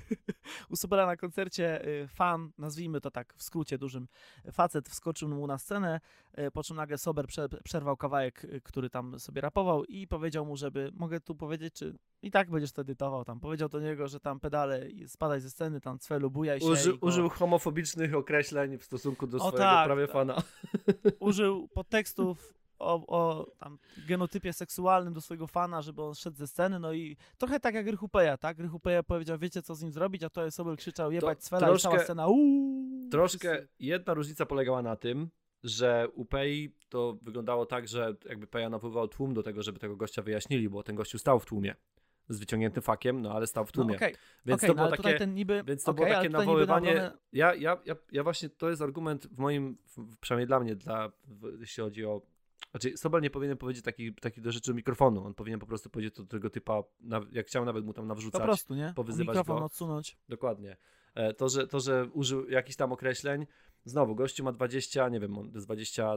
[0.69, 4.07] u Sobela na koncercie y, fan, nazwijmy to tak w skrócie dużym,
[4.51, 5.99] facet wskoczył mu na scenę,
[6.39, 10.45] y, po czym nagle Sober prze, przerwał kawałek, y, który tam sobie rapował i powiedział
[10.45, 13.39] mu, żeby, mogę tu powiedzieć, czy i tak będziesz to edytował tam.
[13.39, 16.65] Powiedział do niego, że tam pedale, spadaj ze sceny, tam cwelu, bujaj się.
[16.65, 20.13] Uży, go- Użył homofobicznych określeń w stosunku do O swojego tak, prawie tak.
[20.13, 20.43] fana.
[21.19, 26.79] użył podtekstów o, o tam genotypie seksualnym do swojego fana, żeby on szedł ze sceny,
[26.79, 28.59] no i trochę tak jak Rychupeja, tak?
[28.59, 31.77] Rychupeja powiedział, wiecie co z nim zrobić, a to Sobel krzyczał, jebać Cwela i cała
[31.79, 33.09] troszkę- scena, uuu.
[33.11, 35.29] Troszkę wszyscy- jedna różnica polegała na tym,
[35.63, 39.95] że u Pei to wyglądało tak, że jakby Peja nawoływał tłum do tego, żeby tego
[39.95, 41.75] gościa wyjaśnili, bo ten gościu stał w tłumie
[42.29, 43.95] z wyciągniętym fakiem, no ale stał w No tłumie.
[43.95, 47.11] okej, Więc okej, to no, takie niby, Więc to okej, było takie nawoływanie.
[47.33, 51.11] Ja, ja, ja, ja właśnie to jest argument w moim, w, przynajmniej dla mnie, dla,
[51.27, 52.21] w, jeśli chodzi o.
[52.71, 55.25] Znaczy, Sobel nie powinien powiedzieć takich taki do rzeczy mikrofonu.
[55.25, 56.83] On powinien po prostu powiedzieć to do tego typa,
[57.31, 58.41] jak chciał nawet mu tam Po nawrzucać.
[58.41, 58.93] prostu, nie?
[58.95, 59.65] powyzywać Mikrofon go.
[59.65, 60.17] odsunąć.
[60.29, 60.77] Dokładnie.
[61.15, 63.45] E, To że, to, że użył jakichś tam określeń.
[63.85, 66.13] Znowu, gościu ma 20, nie wiem, on jest 20.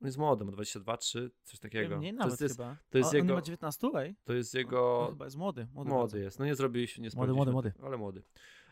[0.00, 1.98] On jest młody, ma 22, 3, coś takiego.
[1.98, 2.76] Mniej to, nawet jest, chyba.
[2.90, 4.14] to jest On nie jego- ma 19, ej?
[4.24, 5.06] to jest On jego.
[5.10, 5.66] chyba jest młody.
[5.74, 6.38] Młody, Młody jest.
[6.38, 8.22] No nie zrobiliśmy, nie Młody, młody, tego, ale młody.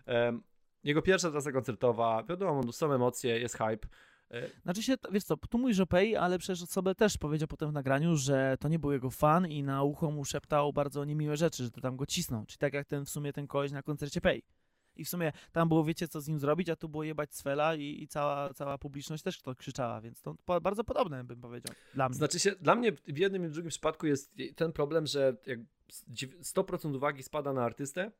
[0.06, 0.42] Em,
[0.84, 3.88] jego pierwsza trasa koncertowa, wiadomo, są emocje, jest hype.
[4.30, 7.70] E, Znaczy się, wiesz co, tu mówisz o Pei, ale przecież Sobel też powiedział potem
[7.70, 11.36] w nagraniu, że to nie był jego fan i na ucho mu szeptał bardzo niemiłe
[11.36, 12.46] rzeczy, że to tam go cisną.
[12.46, 14.42] Czyli tak jak ten w sumie ten koleś na koncercie Pei.
[14.96, 17.74] I w sumie tam było, wiecie co z nim zrobić, a tu było jebać Svela
[17.74, 21.74] i, i cała, cała publiczność też to krzyczała, więc to po, bardzo podobne bym powiedział.
[21.94, 22.18] Dla mnie.
[22.18, 25.58] Znaczy się, dla mnie w jednym i w drugim przypadku jest ten problem, że jak
[26.42, 28.10] 100% uwagi spada na artystę,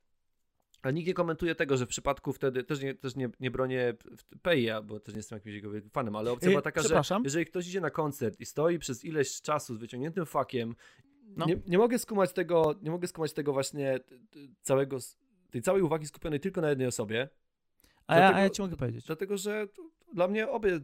[0.83, 3.95] a nikt nie komentuje tego, że w przypadku wtedy, też nie, też nie, nie bronię
[4.43, 7.47] Peja, bo też nie jestem jakimś jego fanem, ale opcja Yy, była taka, że jeżeli
[7.47, 10.75] ktoś idzie na koncert i stoi przez ileś czasu z wyciągniętym fakiem,
[11.37, 11.47] No.
[11.47, 14.01] nie, nie mogę skumać tego, nie mogę skumać tego właśnie
[14.63, 14.99] całego,
[15.51, 17.29] tej całej uwagi skupionej tylko na jednej osobie,
[18.07, 19.05] A ja, a ja dlatego- ci mogę powiedzieć.
[19.07, 19.69] Dlatego, że
[20.15, 20.81] dla mnie obie,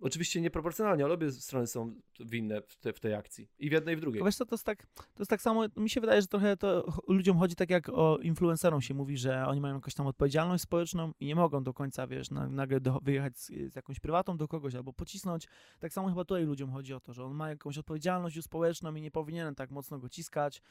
[0.00, 3.48] oczywiście nieproporcjonalnie, ale obie strony są winne w, te, w tej akcji.
[3.58, 4.18] I w jednej, i w drugiej.
[4.18, 6.56] Tylko Wiesz co, to jest tak, to jest tak samo, mi się wydaje, że trochę
[6.56, 10.62] to ludziom chodzi tak jak o influencerom się mówi, że oni mają jakąś tam odpowiedzialność
[10.62, 14.36] społeczną i nie mogą do końca, wiesz, na, nagle do, wyjechać z, z jakąś prywatą
[14.36, 15.48] do kogoś albo pocisnąć.
[15.80, 19.00] Tak samo chyba tutaj ludziom chodzi o to, że on ma jakąś odpowiedzialność społeczną i
[19.02, 20.62] nie powinien tak mocno go ciskać.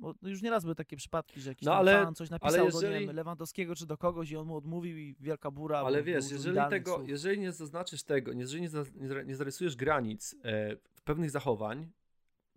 [0.00, 2.80] Bo już nieraz były takie przypadki, że jakiś No ale- fan coś napisał ale do
[2.80, 5.78] nie jeżeli- wiem, Lewandowskiego czy do kogoś i on mu odmówił i wielka bura.
[5.78, 7.08] Ale wiesz, jeżeli, tego, słów.
[7.08, 8.84] jeżeli nie zaznaczysz tego, jeżeli nie, za,
[9.32, 11.90] zarysujesz granic e, pewnych zachowań,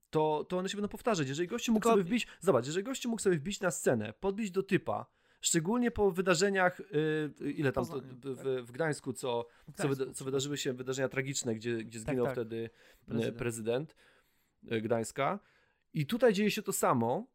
[0.09, 1.27] to, to one się będą powtarzać.
[1.27, 4.51] Jeżeli gościu mógł Tylko- sobie wbić, zobacz, jeżeli gościu mógł sobie wbić na scenę, podbić
[4.51, 5.05] do typa,
[5.41, 10.13] szczególnie po wydarzeniach, y, ile tam to, Poznaniu, w, w, Gdańsku, co, W co, wyda,
[10.13, 12.33] co wydarzyły się, wydarzenia tragiczne, gdzie, gdzie zginął tak.
[12.35, 12.69] wtedy
[13.05, 13.37] Prezydent.
[13.37, 13.95] prezydent, prezydent
[14.69, 15.39] e, Gdańska.
[15.93, 17.25] I tutaj dzieje się to samo.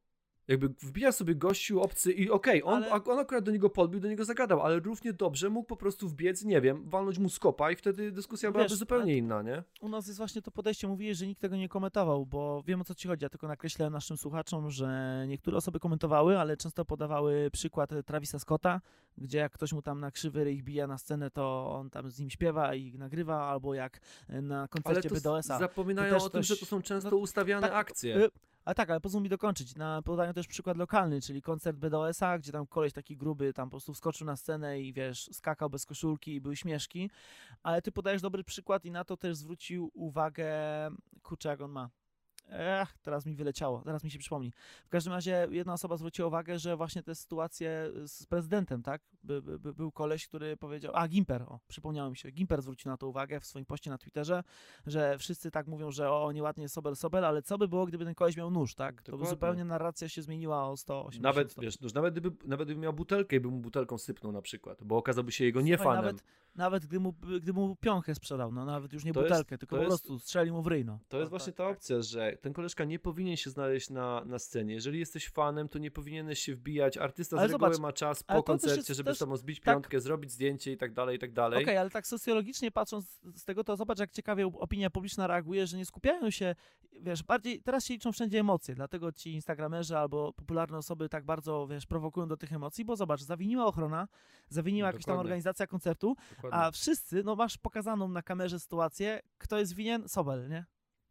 [0.48, 4.08] Jakby wbija sobie gościu obcy i okej, on, Ale- on akurat do niego podbił, do
[4.08, 7.76] niego zagadał, ale równie dobrze mógł po prostu wbiec, nie wiem, walnąć mu skopa i
[7.76, 9.62] wtedy dyskusja No byłaby wiesz, zupełnie inna, nie?
[9.80, 12.84] U nas jest właśnie to podejście, mówiłeś, że nikt tego nie komentował, bo wiem o
[12.84, 13.24] co ci chodzi.
[13.24, 18.80] Ja tylko nakreślę naszym słuchaczom, że niektóre osoby komentowały, ale często podawały przykład Travisa Scotta,
[19.18, 22.20] gdzie jak ktoś mu tam na krzywy ryj bija na scenę, to on tam z
[22.20, 25.58] nim śpiewa i nagrywa, albo jak na Ale koncercie to BDS-a.
[25.58, 28.16] zapominają o tym, ktoś- że to są często no, ustawiane tak, akcje.
[28.16, 28.30] y,
[28.68, 29.74] Ale tak, ale pozwól mi dokończyć.
[29.76, 33.70] Na, podają też przykład lokalny, czyli koncert BDS-a, gdzie tam koleś taki gruby tam po
[33.70, 37.10] prostu wskoczył na scenę i wiesz, skakał bez koszulki i były śmieszki.
[37.62, 40.48] Ale ty podajesz dobry przykład i na to też zwrócił uwagę,
[41.22, 41.90] kurczę, jak on ma.
[42.50, 44.52] Ech, teraz mi wyleciało, teraz mi się przypomni.
[44.86, 49.02] W każdym razie jedna osoba zwróciła uwagę, że właśnie te sytuacje z prezydentem, tak?
[49.22, 52.90] By, by, by, był koleś, który powiedział, a Gimper, o, przypomniało mi się, Gimper zwrócił
[52.90, 54.42] na to uwagę w swoim poście na Twitterze,
[54.86, 58.04] że wszyscy tak mówią, że o, nieładnie jest Sobel, Sobel, ale co by było, gdyby
[58.04, 58.94] ten koleś miał nóż, tak?
[59.02, 59.30] To by Dokładnie.
[59.30, 61.66] zupełnie narracja się zmieniła o 180 Nawet, stopni.
[61.66, 64.84] wiesz, no, nawet, gdyby, nawet gdyby miał butelkę i by mu butelką sypnął na przykład,
[64.84, 66.04] bo okazałby się jego nie Słuchaj, fanem.
[66.04, 69.58] Nawet, nawet gdy, mu, gdy mu piąchę sprzedał, no nawet już nie To jest- butelkę,
[69.58, 70.98] tylko to po jest- prostu strzelił mu w ryj, no.
[71.08, 71.76] To jest No, właśnie tak, ta tak.
[71.76, 74.74] opcja, że ten koleżka nie powinien się znaleźć na, na scenie.
[74.74, 76.96] Jeżeli jesteś fanem, to nie powinieneś się wbijać.
[76.96, 79.74] Artysta Ale z reguły zobacz, ma czas po koncercie, jest żeby też- samo zbić tak.
[79.74, 81.62] piątkę, zrobić zdjęcie i tak dalej, i tak dalej.
[81.62, 85.76] Okej, ale tak socjologicznie patrząc z tego, to zobacz, jak ciekawie opinia publiczna reaguje, że
[85.76, 86.54] nie skupiają się,
[87.00, 91.66] wiesz, bardziej, teraz się liczą wszędzie emocje, dlatego ci instagramerzy albo popularne osoby tak bardzo,
[91.66, 94.08] wiesz, prowokują do tych emocji, bo zobacz, zawiniła ochrona,
[94.48, 96.58] zawiniła jakaś tam organizacja koncertu, Dokładnie.
[96.58, 100.08] a wszyscy, no masz pokazaną na kamerze sytuację, kto jest winien?
[100.08, 100.64] Sobel, nie?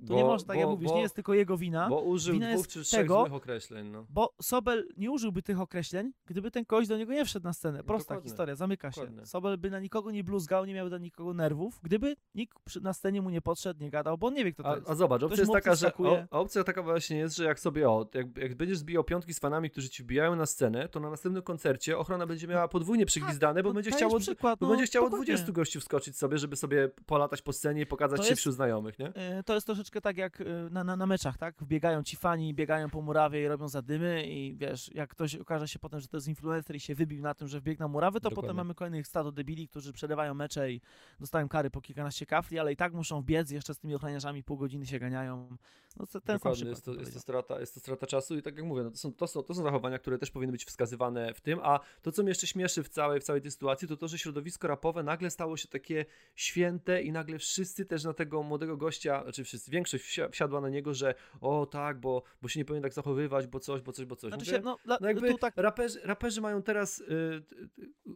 [0.07, 1.89] Tu nie można, tak jak mówisz, nie jest tylko jego wina.
[1.89, 3.89] Bo użył Wina dwóch czy trzech tego, określeń.
[3.89, 4.05] No.
[4.09, 7.83] Bo Sobel nie użyłby tych określeń, gdyby ten koleś do niego nie wszedł na scenę.
[7.83, 8.29] Prosta Dokładnie.
[8.29, 9.19] historia, zamyka Dokładnie.
[9.19, 9.25] się.
[9.25, 13.21] Sobel by na nikogo nie bluzgał, nie miał do nikogo nerwów, gdyby nikt na scenie
[13.21, 14.89] mu nie podszedł, nie gadał, bo on nie wie, kto to A, jest.
[14.89, 18.09] a zobacz, opcja jest taka, że o, opcja taka właśnie jest, że jak sobie o,
[18.13, 21.43] jak, jak będziesz zbijał piątki z fanami, którzy ci wbijają na scenę, to na następnym
[21.43, 25.07] koncercie ochrona będzie miała podwójnie przygwizdane, bo no, będzie chciało, przykład, bo no, będzie chciało
[25.07, 25.25] spokojnie.
[25.33, 28.55] 20 gości wskoczyć sobie, żeby sobie polatać po scenie i pokazać To się jest- wśród
[28.55, 29.13] znajomych, nie?
[29.15, 31.55] E, To jest troszeczkę tak jak e, na, na, na meczach, tak?
[31.61, 35.79] Wbiegają ci fani, biegają po murawie i robią zadymy i wiesz, jak ktoś okaże się
[35.79, 38.29] potem, że to jest influencer i się wybił na tym, że wbiegł na murawę, to
[38.29, 38.47] Dokładnie.
[38.47, 40.81] potem mamy kolejnych stado debili, którzy przerywają mecze i
[41.19, 44.57] dostają kary po kilkanaście kafli, ale i tak muszą wbiec, jeszcze z tymi ochroniarzami pół
[44.57, 45.57] godziny się ganiają.
[45.99, 46.69] No to ten sam Dokładnie, przykład.
[46.69, 48.97] jest to, jest, to strata, jest to strata czasu i tak jak mówię, no to,
[48.97, 52.11] są, to, są, to są zachowania, które też powinny być wskazywane w tym, a to,
[52.11, 55.03] co mnie jeszcze śmieszy w całej, w całej tej sytuacji, to to, że środowisko rapowe
[55.03, 59.71] nagle stało się takie święte i nagle wszyscy też na tego młodego gościa, znaczy wszyscy,
[59.77, 63.47] większość wsia- wsiadła na niego, że o tak, bo, bo się nie powinien tak zachowywać,
[63.47, 64.29] bo coś, bo coś, bo coś.
[64.29, 66.99] Znaczy Mówię, się, no, no jakby tak raperzy, raperzy mają teraz.
[66.99, 67.43] Y, y,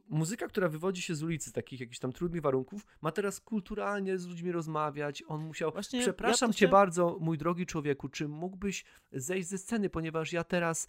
[0.10, 4.28] muzyka, która wywodzi się z ulicy, takich jakichś tam trudnych warunków, ma teraz kulturalnie z
[4.28, 5.24] ludźmi rozmawiać.
[5.28, 5.72] On musiał.
[5.72, 9.90] Właśnie ja Przepraszam to cię chciałem- bardzo, mój drogi człowieku, czy mógłbyś zejść ze sceny,
[9.90, 10.88] ponieważ ja teraz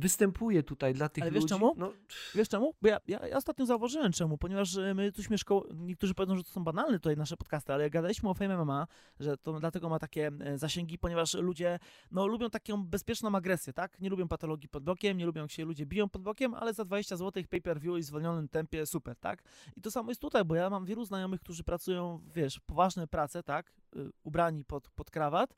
[0.00, 1.54] występuję tutaj dla tych Ale wiesz ludzi.
[1.54, 1.74] czemu?
[1.76, 1.92] No,
[2.34, 2.74] Wiesz czemu?
[2.82, 6.44] Bo ja, ja, ja ostatnio zauważyłem czemu, ponieważ e, my tuśmy szkoły, niektórzy powiedzą, że
[6.44, 8.86] to są banalne tutaj nasze podcasty, ale gadaliśmy o Fame MMA,
[9.20, 11.78] że to dlatego ma takie e, zasięgi, ponieważ ludzie
[12.10, 14.00] no, lubią taką bezpieczną agresję, tak?
[14.00, 16.84] Nie lubią patologii pod bokiem, nie lubią jak się ludzie biją pod bokiem, ale za
[16.84, 19.42] 20 zł pay per view i w zwolnionym tempie super, tak?
[19.76, 23.42] I to samo jest tutaj, bo ja mam wielu znajomych, którzy pracują, wiesz, poważne prace,
[23.42, 23.72] tak?
[23.96, 25.54] Y, Ubrani pod, pod krawat,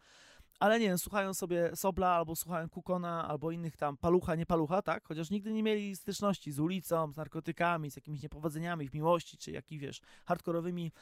[0.63, 4.83] ale nie wiem, słuchają sobie Sobla, albo słuchają Kukona, albo innych tam palucha, nie palucha,
[4.83, 5.09] tak?
[5.09, 9.51] Chociaż nigdy nie mieli styczności z ulicą, z narkotykami, z jakimiś niepowodzeniami w miłości, czy
[9.51, 10.93] jakimiś, wiesz, hardkorowymi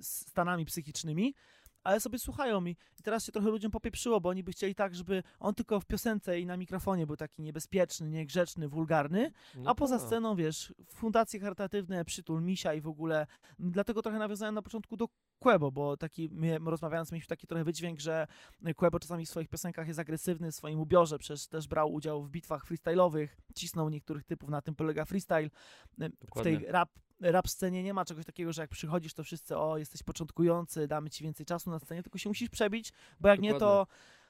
[0.00, 1.34] stanami psychicznymi,
[1.84, 4.94] ale sobie słuchają i, i teraz się trochę ludziom popieprzyło, bo oni by chcieli tak,
[4.94, 9.74] żeby on tylko w piosence i na mikrofonie był taki niebezpieczny, niegrzeczny, wulgarny, no a
[9.74, 10.06] poza tak.
[10.06, 13.26] sceną, wiesz, fundacje charytatywne, przytul misia i w ogóle.
[13.58, 15.08] Dlatego trochę nawiązałem na początku do
[15.42, 18.26] Quebo, bo taki, my rozmawiając, mieliśmy taki trochę wydźwięk, że
[18.76, 22.30] Quebo czasami w swoich piosenkach jest agresywny w swoim ubiorze, przecież też brał udział w
[22.30, 25.50] bitwach freestyle'owych, cisnął niektórych typów, na tym polega freestyle.
[25.98, 26.58] W Dokładnie.
[26.58, 26.90] tej rap,
[27.20, 31.10] rap scenie nie ma czegoś takiego, że jak przychodzisz, to wszyscy, o, jesteś początkujący, damy
[31.10, 34.21] ci więcej czasu na scenie, tylko się musisz przebić, bo jak nie, to Dokładnie.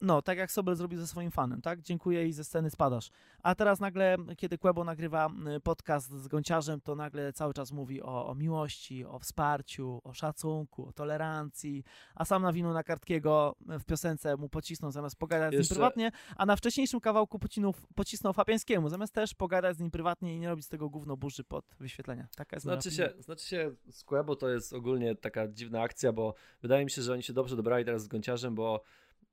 [0.00, 1.80] No, tak jak Sobel zrobił ze swoim fanem, tak?
[1.80, 3.10] Dziękuję i ze sceny spadasz.
[3.42, 8.02] A teraz nagle, kiedy Quebo nagrywa y, podcast z Gąciarzem, to nagle cały czas mówi
[8.02, 11.84] o, o miłości, o wsparciu, o szacunku, o tolerancji,
[12.14, 16.10] a sam nawinął na Kartkiego w piosence mu pocisnął zamiast pogadać z Jeszcze- nim prywatnie,
[16.36, 20.48] a na wcześniejszym kawałku pocinął, pocisnął Fabiańskiemu, zamiast też pogadać z nim prywatnie i nie
[20.48, 22.28] robić z tego gówno burzy pod wyświetlenia.
[22.36, 26.84] Taka jest Znaczy się, znaczy się, Squebo to jest ogólnie taka dziwna akcja, bo wydaje
[26.84, 28.82] mi się, że oni się dobrze dobrali teraz z Gąciarzem, bo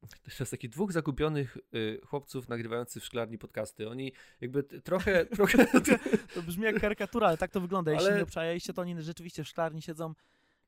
[0.08, 3.90] to jest takich dwóch zakupionych y, chłopców nagrywających w szklarni podcasty.
[3.90, 5.68] Oni jakby trochę, trochę
[6.36, 7.92] To brzmi jak karykatura, ale tak to wygląda.
[7.92, 10.14] Jeśli Ale- nie obczajaliście, to oni rzeczywiście w szklarni siedzą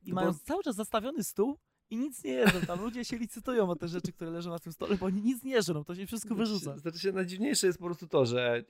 [0.04, 1.58] i No mają bo- cały czas zastawiony stół
[1.90, 2.62] i nic nie jedzą.
[2.62, 5.44] Tam ludzie się licytują o te rzeczy, które leżą na tym stole, bo oni nic
[5.44, 6.78] nie żrą, to się wszystko wyrzuca.
[6.78, 8.64] Znaczy się, najdziwniejsze jest po prostu to, że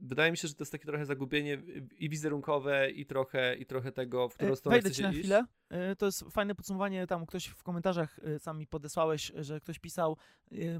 [0.00, 1.62] wydaje mi się, że to jest takie trochę zagubienie
[1.98, 5.44] i wizerunkowe, i trochę, i trochę tego, w którą E, stronę Wejdę ci na chwilę.
[5.68, 9.78] E, To jest fajne podsumowanie, tam ktoś w komentarzach e, sam mi podesłałeś, że ktoś
[9.78, 10.16] pisał,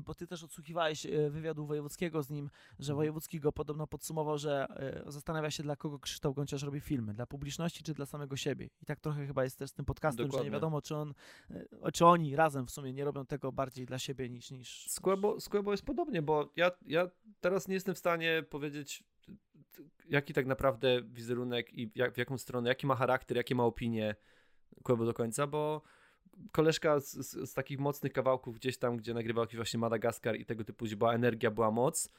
[0.06, 2.96] bo ty też odsłuchiwałeś wywiadu wojewódzkiego z nim, że Mhm.
[2.96, 4.66] wojewódzki go podobno podsumował, że
[5.06, 8.68] zastanawia się, dla kogo Krzysztof Gąciarz robi filmy, dla publiczności czy dla samego siebie.
[8.82, 10.50] I tak trochę chyba jest też z tym podcastem, że nie Dokładnie.
[10.50, 11.14] wiadomo, czy on,
[11.92, 14.50] czy oni razem w sumie nie robią tego bardziej dla siebie niż...
[14.50, 14.86] niż...
[15.50, 18.89] Quebo jest podobnie, bo ja, ja teraz nie jestem w stanie powiedzieć,
[20.08, 24.14] jaki tak naprawdę wizerunek i jak, w jaką stronę, jaki ma charakter, jakie ma opinie
[24.82, 25.82] Quebo do końca, bo
[26.52, 30.46] koleżka z, z, z takich mocnych kawałków gdzieś tam, gdzie nagrywał jakiś właśnie Madagaskar i
[30.46, 32.10] tego typu, gdzie była energia, była moc,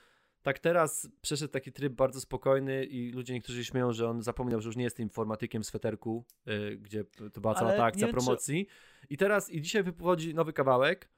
[0.42, 4.62] tak teraz przeszedł taki tryb bardzo spokojny i ludzie niektórzy się śmieją, że on zapomniał,
[4.62, 7.04] że już nie jest tym informatykiem z feterku, y, gdzie
[7.34, 8.68] to była cała Ale ta akcja wiem, czy- promocji.
[9.10, 11.10] I teraz, i dzisiaj wychodzi nowy kawałek,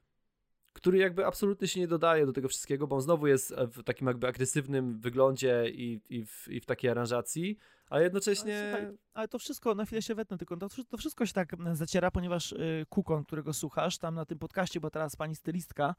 [0.74, 4.06] który jakby absolutnie się nie dodaje do tego wszystkiego, bo on znowu jest w takim
[4.06, 7.58] jakby agresywnym wyglądzie i, i, w, i w takiej aranżacji,
[7.90, 8.58] ale jednocześnie...
[8.58, 11.54] Ale słuchaj, Ale to wszystko, na chwilę się wetnę, tylko to, to wszystko się tak
[11.54, 15.94] e, zaciera, ponieważ y, Kukon, którego słuchasz, tam na tym podcaście, bo teraz pani stylistka,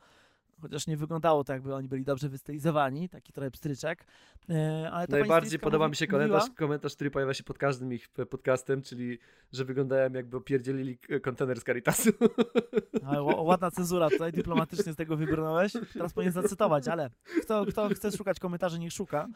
[0.62, 4.06] chociaż nie wyglądało tak, jakby oni byli dobrze wystylizowani, taki trochę pstryczek.
[4.50, 8.10] e, ale Najbardziej podoba mi się komentarz, mówiła- komentarz, który pojawia się pod każdym ich
[8.10, 9.20] podcastem, czyli
[9.52, 12.10] że wyglądają jakby opierdzielili k- kontener z Caritasu.
[13.08, 15.74] Ale ła- ładna cenzura, tutaj dyplomatycznie z tego wybrnąłeś.
[15.94, 17.10] Teraz powinien zacytować, ale
[17.42, 19.28] kto, kto chce szukać komentarzy, niech szuka.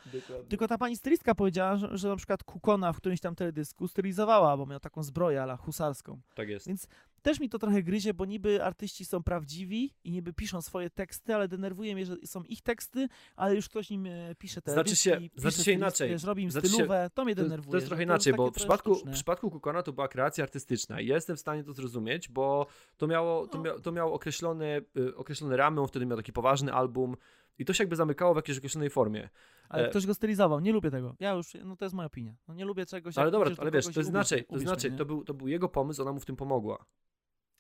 [0.50, 4.58] Tylko ta pani stylistka powiedziała, że, że na przykład Kukona w którymś tam teledysku stylizowała,
[4.58, 6.20] bo miał taką zbroję ala husarską.
[6.36, 6.68] Tak jest.
[6.68, 6.88] Więc
[7.20, 11.36] też mi to trochę gryzie, bo niby artyści są prawdziwi i niby piszą swoje teksty,
[11.36, 14.96] ale denerwuje mnie, że są ich teksty, ale już ktoś im e, pisze te Znaczy
[14.96, 16.10] się- dyski, pisze znaczy się inaczej.
[16.10, 17.72] Wiesz, robi im Znaczy się- stylówę, to mnie denerwuje.
[17.72, 21.08] to jest trochę inaczej, bo w przypadku, w przypadku Kukona to była kreacja artystyczna i
[21.08, 22.68] ja jestem w stanie to zrozumieć, bo
[22.98, 23.64] to miało, to No.
[23.64, 27.16] mia, to miało określone, y, określone ramy, on wtedy miał taki poważny album
[27.60, 29.30] i to się jakby zamykało w jakiejś określonej formie.
[29.70, 31.16] Ale e- ktoś go stylizował, nie lubię tego.
[31.20, 32.36] Ja już, no to jest moja opinia.
[32.48, 35.24] No nie lubię czegoś, Ale dobra, ale wiesz, to jest inaczej, to mnie, to był,
[35.24, 36.86] to był jego pomysł, ona mu w tym pomogła.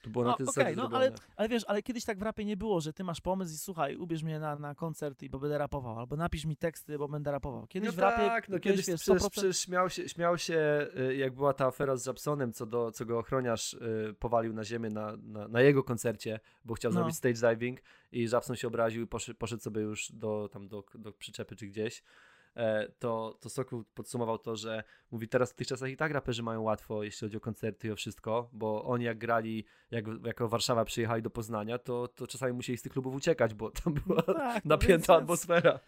[0.02, 0.97] To było na No, tej zasadzie no, zrobione.
[1.06, 3.58] ale- Ale wiesz, ale kiedyś tak w rapie nie było, że ty masz pomysł i
[3.58, 7.08] słuchaj, ubierz mnie na, na koncert, i bo będę rapował, albo napisz mi teksty, bo
[7.08, 7.68] będę rapował.
[7.68, 9.30] Kiedyś no w rapie tak, no kiedyś wiesz, przecież, 100%...
[9.30, 13.06] przecież śmiał, się, śmiał się, y, jak była ta afera z Japsonem, co, do, co
[13.06, 16.95] go ochroniarz y, powalił na ziemię na, na, na jego koncercie, bo chciał No.
[17.00, 17.80] zrobić stage diving
[18.12, 21.68] i Japson się obraził i poszedł, poszedł sobie już do, tam do, do przyczepy czy
[21.68, 22.04] gdzieś.
[22.56, 26.43] E, to, to Sokół podsumował to, że mówi teraz w tych czasach i tak raperzy
[26.43, 30.47] mają łatwo, jeśli chodzi o koncerty i o wszystko, bo oni jak grali, jak jako
[30.47, 34.22] Warszawa przyjechali do Poznania, to, to czasami musieli z tych klubów uciekać, bo tam była
[34.22, 35.80] tak, no napięta więc- atmosfera.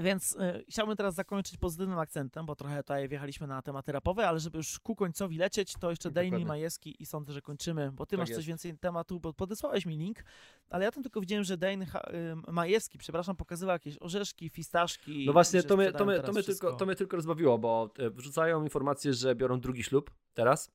[0.00, 4.40] Więc y, chciałbym teraz zakończyć pozytywnym akcentem, bo trochę tutaj wjechaliśmy na tematy rapowe, ale
[4.40, 6.46] żeby już ku końcowi lecieć, to jeszcze Dokładnie.
[6.46, 8.38] Majewski i sądzę, że kończymy, bo ty Tak masz jest.
[8.38, 10.24] coś więcej tematu, bo podesłałeś mi link,
[10.70, 11.56] ale ja tam tylko widziałem, że
[11.88, 12.10] Ha-
[12.48, 15.26] y, Majewski, przepraszam, pokazywał jakieś orzeszki, fistaszki.
[15.26, 18.10] No właśnie, to mnie, to, mnie, to, mnie tylko, to mnie tylko rozbawiło, bo e,
[18.10, 20.70] wrzucają informację, że biorą drugi ślub teraz.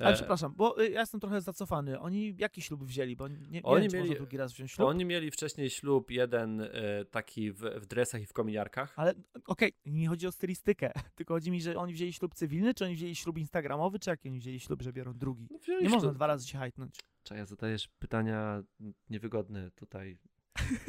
[0.00, 2.00] Ale E, przepraszam, bo y, ja jestem trochę zacofany.
[2.00, 3.16] Oni jaki ślub wzięli?
[3.16, 4.88] Bo nie, nie Oni wiem, mieli- można drugi raz wziąć ślub.
[4.88, 6.68] Oni mieli wcześniej ślub jeden e,
[7.10, 8.92] taki w, w dresach i w kominiarkach.
[8.96, 9.14] Ale
[9.46, 12.94] okej, nie chodzi o stylistykę, tylko chodzi mi, że oni wzięli ślub cywilny, czy oni
[12.94, 15.46] wzięli ślub instagramowy, czy jaki oni wzięli ślub, że biorą drugi?
[15.50, 16.94] No, Nie ślub- można dwa razy się hajtnąć.
[17.22, 18.62] Czaja, zadajesz pytania
[19.10, 20.18] niewygodne tutaj.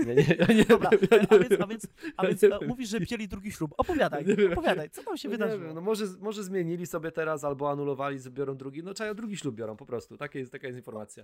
[0.05, 0.89] Nie, nie, ja nie Dobra,
[1.29, 1.87] a więc, a więc,
[2.17, 3.73] a więc mówisz, że wzięli drugi ślub.
[3.77, 5.65] Opowiadaj, opowiadaj, co tam się No wydarzyło?
[5.65, 8.83] wiem, no może, może zmienili sobie teraz albo anulowali, biorą drugi.
[8.83, 10.17] No Czaja, drugi ślub biorą po prostu.
[10.17, 11.23] Taka jest, taka jest informacja.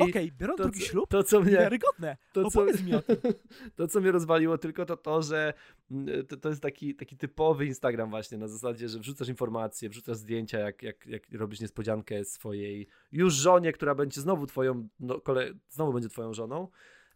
[0.00, 1.10] Okej, biorą to, drugi co- ślub?
[1.10, 2.16] To, co mnie, Niewiarygodne.
[2.32, 3.16] to, co, Opowiedz mi o tym.
[3.76, 5.54] to, co mnie rozwaliło tylko to to, że
[5.90, 10.16] mm, to, to jest taki, taki typowy Instagram właśnie, na zasadzie, że wrzucasz informacje, wrzucasz
[10.16, 15.52] zdjęcia, jak, jak, jak robisz niespodziankę swojej już żonie, która będzie znowu twoją, no, kole,
[15.68, 16.68] znowu będzie twoją żoną.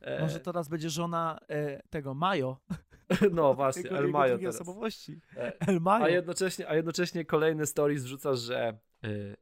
[0.04, 2.56] E, Może teraz będzie żona e, tego Majo,
[3.32, 4.54] no właśnie, jego, El drugiej teraz.
[4.54, 5.20] osobowości.
[5.36, 6.04] E, El Majo.
[6.04, 9.34] A jednocześnie, a jednocześnie kolejne stories wrzucasz, że w,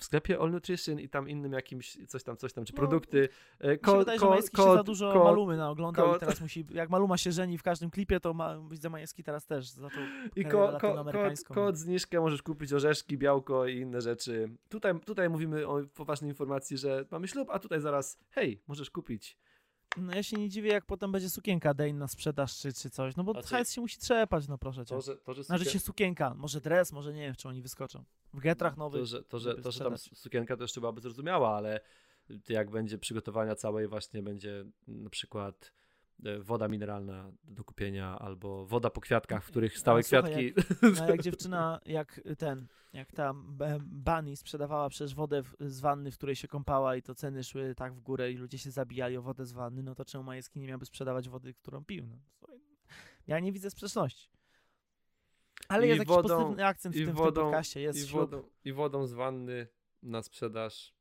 [0.00, 3.28] sklepie All Nutrition i tam innym jakimś coś tam, coś tam, czy No, produkty.
[3.60, 6.06] e, Mi się ko- wydaje, że ko- Majewski się kod- za dużo kod- Malumy naoglądał
[6.06, 9.24] kod- i teraz musi, jak Maluma się żeni w każdym klipie, to ma, widzę Majewski
[9.24, 10.02] teraz też zaczął
[10.36, 14.48] I ko, ko, kod, kod zniżkę możesz kupić orzeszki, białko i inne rzeczy.
[14.68, 19.38] Tutaj, tutaj mówimy o poważnej informacji, że mamy ślub, a tutaj zaraz, hej, możesz kupić.
[19.96, 23.16] No ja się nie dziwię, jak potem będzie sukienka Dane na sprzedaż czy, czy coś,
[23.16, 24.94] no bo Znaczy- hajs się musi trzepać, no proszę cię.
[24.94, 27.62] To, że, to, że, Znaczy sukien- się sukienka, może dres, może nie wiem, czy oni
[27.62, 28.04] wyskoczą.
[28.34, 29.00] W getrach nowych.
[29.00, 31.80] to, że, to, że, to, że tam sukienka to jeszcze byłaby zrozumiała, ale
[32.48, 35.72] jak będzie przygotowania całej właśnie będzie na przykład
[36.40, 40.76] woda mineralna do kupienia albo woda po kwiatkach, w których stałe Ale słuchaj, kwiatki.
[41.00, 46.10] No jak dziewczyna, jak ten, jak ta B- Bunny sprzedawała przecież wodę w, z wanny,
[46.10, 49.16] w której się kąpała i to ceny szły tak w górę i ludzie się zabijali
[49.16, 52.06] o wodę z wanny, no to czemu Majewski nie miałby sprzedawać wody, którą pił?
[52.06, 52.60] No, słuchaj,
[53.26, 54.30] ja nie widzę sprzeczności.
[55.68, 58.02] Ale I jest jakiś wodą- pozytywny akcent w tym, w wodą- tym podcaście, jest I
[58.08, 58.20] ślub.
[58.20, 59.66] wodą, I wodą z wanny
[60.02, 60.94] na sprzedaż.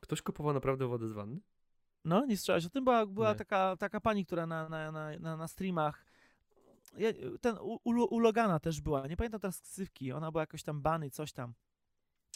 [0.00, 1.40] Ktoś kupował naprawdę wodę z wanny?
[2.04, 2.84] No, nie słyszałeś o tym?
[2.84, 3.34] Była, była Nie.
[3.34, 6.04] taka, taka pani, która na, na, na, na, streamach,
[6.96, 7.08] ja,
[7.40, 11.10] ten u, u, Logana też była, nie pamiętam teraz ksywki, ona była jakoś tam bany,
[11.10, 11.54] coś tam.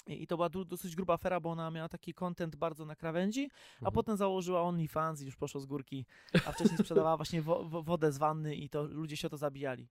[0.06, 3.50] I, i to była dosyć gruba afera, bo ona miała taki content bardzo na krawędzi,
[3.74, 3.92] a Mhm.
[3.92, 6.06] potem założyła OnlyFans i już poszło z górki,
[6.46, 9.36] a wcześniej sprzedawała właśnie wo, wo, wodę z wanny i to ludzie się o to
[9.36, 9.88] zabijali.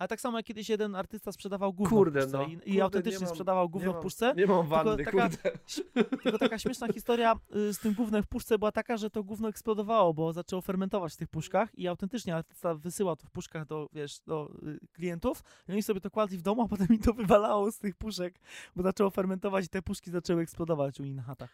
[0.00, 2.44] Ale tak samo jak kiedyś jeden artysta sprzedawał gówno Kurde, w puszce no.
[2.46, 4.34] i, i Kurde, autentycznie nie mam- sprzedawał gówno mam- w puszce.
[4.36, 5.38] Nie mam wanny, taka- kurde.
[6.22, 9.48] Tylko taka śmieszna historia y, z tym gównem w puszce była taka, że to gówno
[9.48, 13.88] eksplodowało, bo zaczęło fermentować w tych puszkach i autentycznie artysta wysyłał to w puszkach do,
[13.92, 17.12] wiesz, do y, klientów i oni sobie to kładli w domu, a potem im to
[17.14, 18.40] wywalało z tych puszek,
[18.76, 21.50] bo zaczęło fermentować i te puszki zaczęły eksplodować u nich na chatach.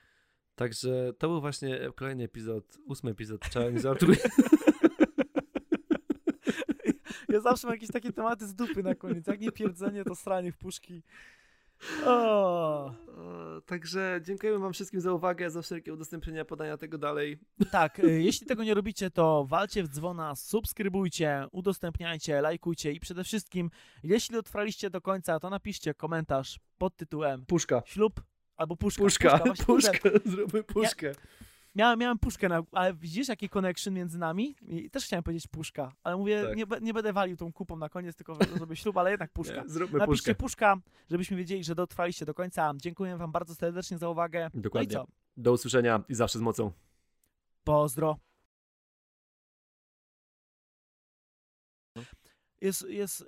[0.54, 4.18] Także to był właśnie kolejny epizod, ósmy epizod Challenge Żartuję.
[7.36, 10.52] Ja zawsze mam jakieś takie tematy z dupy na koniec, jak nie pierdzenie, to stranie
[10.52, 11.02] w puszki.
[12.06, 12.94] O.
[13.66, 17.38] Także dziękujemy wam wszystkim za uwagę, za wszelkie udostępnienia, podania tego dalej.
[17.70, 23.24] Tak, y, jeśli tego nie robicie, to walcie w dzwona, subskrybujcie, udostępniajcie, lajkujcie i przede
[23.24, 23.70] wszystkim,
[24.02, 27.82] jeśli dotrwaliście do końca, to napiszcie komentarz pod tytułem Puszka.
[27.86, 28.20] ślub
[28.56, 29.02] albo puszka.
[29.02, 31.12] Puszka, właśnie, kurde, puszkę, zróbmy puszkę.
[31.76, 34.56] Miałem, miałem puszkę, na, ale widzisz jaki connection między nami?
[34.68, 36.56] I też chciałem powiedzieć puszka, ale mówię, Tak.
[36.56, 39.62] nie, nie będę walił tą kupą na koniec, tylko zrobię ślub, ale jednak puszka.
[39.62, 40.34] Nie, Zróbmy Napiszcie puszkę.
[40.34, 40.76] puszka,
[41.10, 42.72] żebyśmy wiedzieli, że dotrwaliście do końca.
[42.76, 44.50] Dziękuję wam bardzo serdecznie za uwagę.
[44.54, 44.96] Dokładnie.
[44.96, 45.12] No i co?
[45.36, 46.72] Do usłyszenia i zawsze z mocą.
[47.64, 48.16] Pozdro.
[52.60, 53.26] Jest, jest y,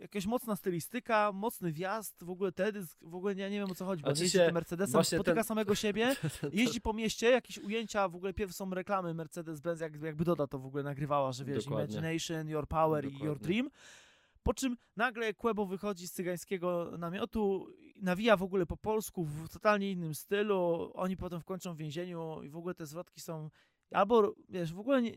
[0.00, 3.84] jakaś mocna stylistyka, mocny wjazd, w ogóle teledysk, w ogóle ja nie wiem o co
[3.84, 6.16] chodzi, bo jeździ tym Mercedesem, spotyka ten- samego siebie,
[6.52, 10.58] jeździ po mieście, jakieś ujęcia, w ogóle pierw są reklamy Mercedes-Benz, jak, jakby Doda to
[10.58, 11.94] w ogóle nagrywała, że wiesz, Dokładnie.
[11.98, 13.46] Imagination, Your Power i Your Dokładnie.
[13.46, 13.70] Dream.
[14.42, 17.66] Po czym nagle Kłebo wychodzi z cygańskiego namiotu,
[18.02, 22.48] nawija w ogóle po polsku w totalnie innym stylu, oni potem wkończą w więzieniu i
[22.48, 23.50] w ogóle te zwrotki są
[23.90, 25.12] albo, wiesz, w ogóle nie,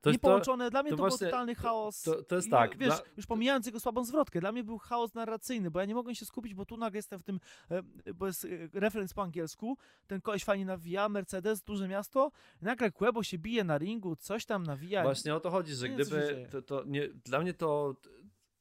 [0.00, 0.70] To jest to, niepołączone.
[0.70, 2.02] Dla mnie to to, był właśnie- totalny chaos.
[2.02, 2.78] to, to jest I, tak.
[2.78, 5.94] Wiesz, dla- już pomijając jego słabą zwrotkę, dla mnie był chaos narracyjny, bo ja nie
[5.94, 7.40] mogłem się skupić, bo tu nagle jestem w tym,
[7.70, 7.82] e,
[8.14, 12.30] bo jest e, referenc po angielsku, ten koleś fajnie nawija, Mercedes, duże miasto,
[12.62, 15.02] nagle Kłebo się bije na ringu, coś tam nawija.
[15.02, 17.96] Właśnie o to chodzi, że Nie gdyby to, to nie, dla mnie to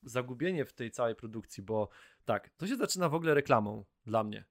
[0.03, 1.89] zagubienie w tej całej produkcji, bo
[2.25, 4.45] tak, to się zaczyna w ogóle reklamą dla mnie.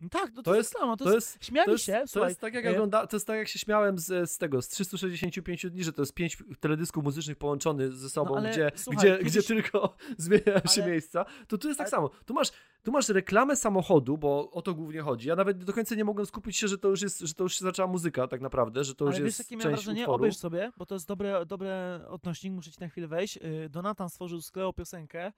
[0.00, 1.84] No tak, no to, to jest jest- samo, to, To jest, jest, śmiali to jest,
[1.84, 4.30] się, to słuchaj, jest tak jak e, ogląda, to jest tak jak się śmiałem z,
[4.30, 8.36] z tego, z 365 dni, że to jest pięć teledysków muzycznych połączonych ze sobą, No
[8.40, 11.84] ale gdzie, słuchaj, gdzie, kiedyś- gdzie tylko zmieniają się Ale- miejsca, to tu jest tak
[11.86, 12.10] ale- samo.
[12.26, 12.48] Tu masz,
[12.82, 15.28] tu masz reklamę samochodu, bo o to głównie chodzi.
[15.28, 17.54] Ja nawet do końca nie mogłem skupić się, że to już jest, że to już
[17.58, 20.02] się zaczęła muzyka tak naprawdę, że to już Ale wiesz, jest jakie miałem część wrażenie?
[20.02, 20.16] utworu.
[20.16, 23.36] Obejrz sobie, bo to jest dobre, dobre odnośnik, muszę ci na chwilę wejść.
[23.36, 25.32] Y, Donatan stworzył z piosenkę,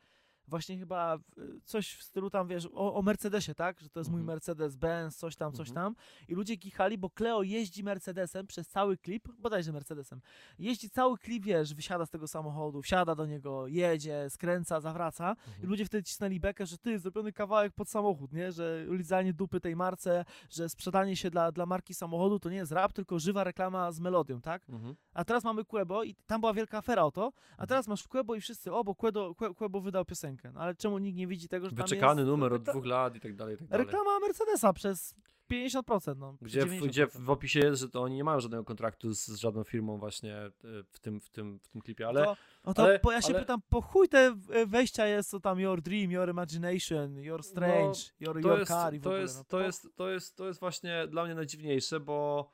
[0.49, 1.18] właśnie chyba
[1.64, 3.80] coś w stylu tam, wiesz, o, o Mercedesie, tak?
[3.80, 4.38] Że to jest mój Mhm.
[4.38, 5.84] Mercedes-Benz, coś tam, coś Mhm.
[5.86, 5.97] tam.
[6.28, 10.20] I ludzie kichali, bo Cleo jeździ Mercedesem przez cały klip, bodajże Mercedesem.
[10.59, 15.36] Jeździ cały klip, wiesz, wysiada z tego samochodu, wsiada do niego, jedzie, skręca, zawraca.
[15.47, 15.68] I Mhm.
[15.68, 18.53] ludzie wtedy cisnęli bekę, że ty, zrobiony kawałek pod samochód, nie?
[18.53, 22.72] Że lizanie dupy tej marce, że sprzedanie się dla, dla marki samochodu to nie jest
[22.72, 24.68] rap, tylko żywa reklama z melodią, tak?
[24.68, 24.95] Mhm.
[25.14, 28.34] A teraz mamy Quebo i tam była wielka afera o to, a teraz masz Quebo
[28.34, 30.41] i wszyscy, o, bo Quebo, Que- Quebo wydał piosenkę.
[30.55, 33.20] No ale czemu nikt nie widzi tego, że Wyczekany jest numer od dwóch lat i
[33.20, 33.86] tak dalej, i tak dalej.
[33.86, 35.14] reklama Mercedesa przez
[35.53, 36.36] 50%, no.
[36.43, 36.86] Gdzie w, 90%.
[36.86, 39.99] gdzie w opisie jest, że to oni nie mają żadnego kontraktu z, z żadną firmą
[39.99, 40.51] właśnie e,
[40.90, 42.36] w tym, w tym, w tym klipie, ale to,
[42.66, 45.40] no to ale- po, ja się ale- pytam, po chuj te w- wejścia jest, co
[45.40, 49.03] tam Your Dream, Your Imagination, Your Strange, Your, No, to your jest, Car i w
[49.03, 49.22] to, ogóle.
[49.22, 52.51] jest, no, to, jest, to, jest, to jest właśnie dla mnie najdziwniejsze, bo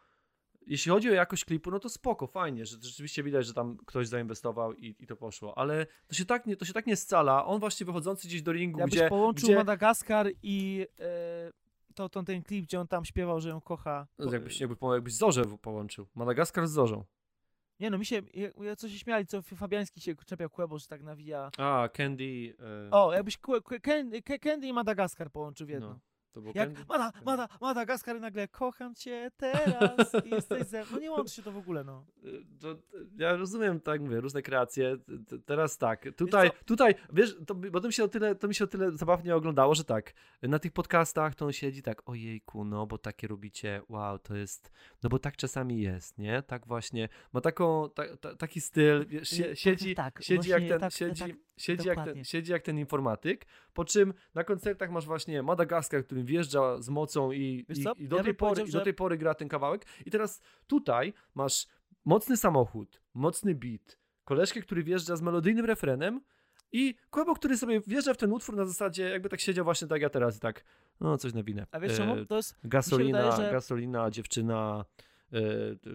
[0.68, 4.08] jeśli chodzi o jakość klipu, no to spoko, fajnie, że rzeczywiście widać, że tam ktoś
[4.08, 7.46] zainwestował i, i to poszło, ale to się, tak nie, to się tak nie scala.
[7.46, 11.52] On właśnie wychodzący gdzieś do ringu, Jakbyś gdzie, połączył gdzie Madagaskar i e,
[11.94, 14.06] to, to ten klip, gdzie on tam śpiewał, że ją kocha.
[14.18, 16.06] no, jakbyś, jakby, jakbyś Zorzę połączył.
[16.14, 17.04] Madagaskar z Zorzą.
[17.80, 18.22] Nie no, mi się,
[18.60, 21.50] ja, co się śmiali, co Fabiański się czepiał Kłebo, że tak nawija.
[21.58, 22.56] A, Candy.
[22.86, 25.88] E, O, jakbyś Ke- Candy i Madagaskar połączył w jedno.
[25.88, 26.00] no,
[26.32, 26.84] to było Jak Candy?
[26.88, 30.88] Mada, Mada, Madagaskar i nagle kocham cię teraz i jesteś ze mną.
[30.92, 32.04] No nie łączy się to w ogóle, no.
[32.24, 32.80] Y, To, to,
[33.18, 34.96] ja rozumiem, tak mówię, różne kreacje.
[34.98, 36.56] T- t- Teraz tak, tutaj, co?
[36.64, 39.36] tutaj, wiesz, to, bo to mi się o tyle, to mi się o tyle zabawnie
[39.36, 40.12] oglądało, że tak,
[40.42, 44.70] na tych podcastach to on siedzi tak, ojejku, no bo takie robicie, wow, to jest,
[45.02, 46.42] no bo tak czasami jest, nie?
[46.42, 50.62] Tak właśnie, ma taką, ta, ta, taki styl, wiesz, sie, Y, siedzi, tak, siedzi jak
[50.68, 54.90] ten, tak, siedzi, tak, siedzi, jak ten, siedzi jak ten informatyk, po czym na koncertach
[54.90, 58.64] masz właśnie Madagaskar, który wjeżdża z mocą i, i, i do Ja tej pory, i
[58.64, 61.66] do że- tej pory gra ten kawałek i teraz tutaj masz
[62.04, 66.20] mocny samochód, mocny beat, koleżkę, który wjeżdża z melodyjnym refrenem
[66.72, 70.02] i Kłebo, który sobie wjeżdża w ten utwór na zasadzie jakby tak siedział właśnie tak
[70.02, 70.64] ja teraz i tak,
[71.00, 71.66] no coś nawinę.
[71.72, 72.26] A wiesz E, czemu?
[72.26, 74.84] To jest, Gasolina, wydaje, że- gasolina, dziewczyna,
[75.32, 75.40] e,
[75.76, 75.90] t-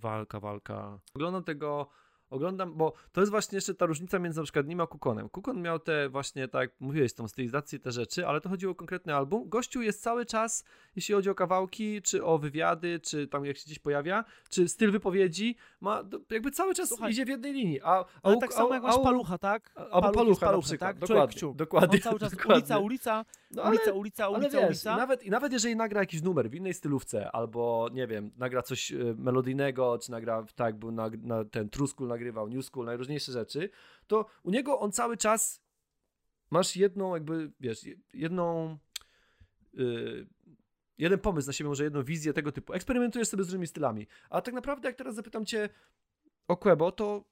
[0.00, 0.98] walka, walka.
[1.14, 1.88] Oglądam tego,
[2.30, 5.28] oglądam, bo to jest właśnie jeszcze ta różnica między na przykład nim a Kukonem.
[5.28, 8.74] Kukon miał te właśnie, tak jak mówiłeś, tą stylizację, te rzeczy, ale to chodziło o
[8.74, 9.48] konkretny album.
[9.48, 10.64] Gościu jest cały czas,
[10.96, 14.90] jeśli chodzi o kawałki, czy o wywiady, czy tam jak się gdzieś pojawia, czy styl
[14.90, 17.80] wypowiedzi, ma jakby cały czas Słuchaj, idzie w jednej linii.
[17.82, 19.72] A, a, tak samo jak masz palucha, tak?
[19.90, 20.96] Albo palucha przykład, tak?
[20.96, 21.56] Człowiek dokładnie, kciuk.
[21.56, 22.54] dokładnie, On cały czas dokładnie.
[22.56, 24.94] ulica, ulica, No, ale- ulica, ulica, ale ulica, wiesz, ulica.
[24.94, 28.62] I nawet, I nawet jeżeli nagra jakiś numer w innej stylówce, albo nie wiem, nagra
[28.62, 32.86] coś e, melodyjnego, czy nagra tak, był na, na ten True School nagrywał, New School,
[32.86, 33.70] najróżniejsze rzeczy,
[34.06, 35.62] to u niego on cały czas
[36.50, 38.78] masz jedną, jakby, wiesz, je- jedną.
[39.78, 40.26] y,
[40.98, 42.72] jeden pomysł na siebie, może jedną wizję tego typu.
[42.72, 44.06] Eksperymentujesz sobie z różnymi stylami.
[44.30, 45.68] A tak naprawdę, jak teraz zapytam cię
[46.48, 47.24] o Quebo, to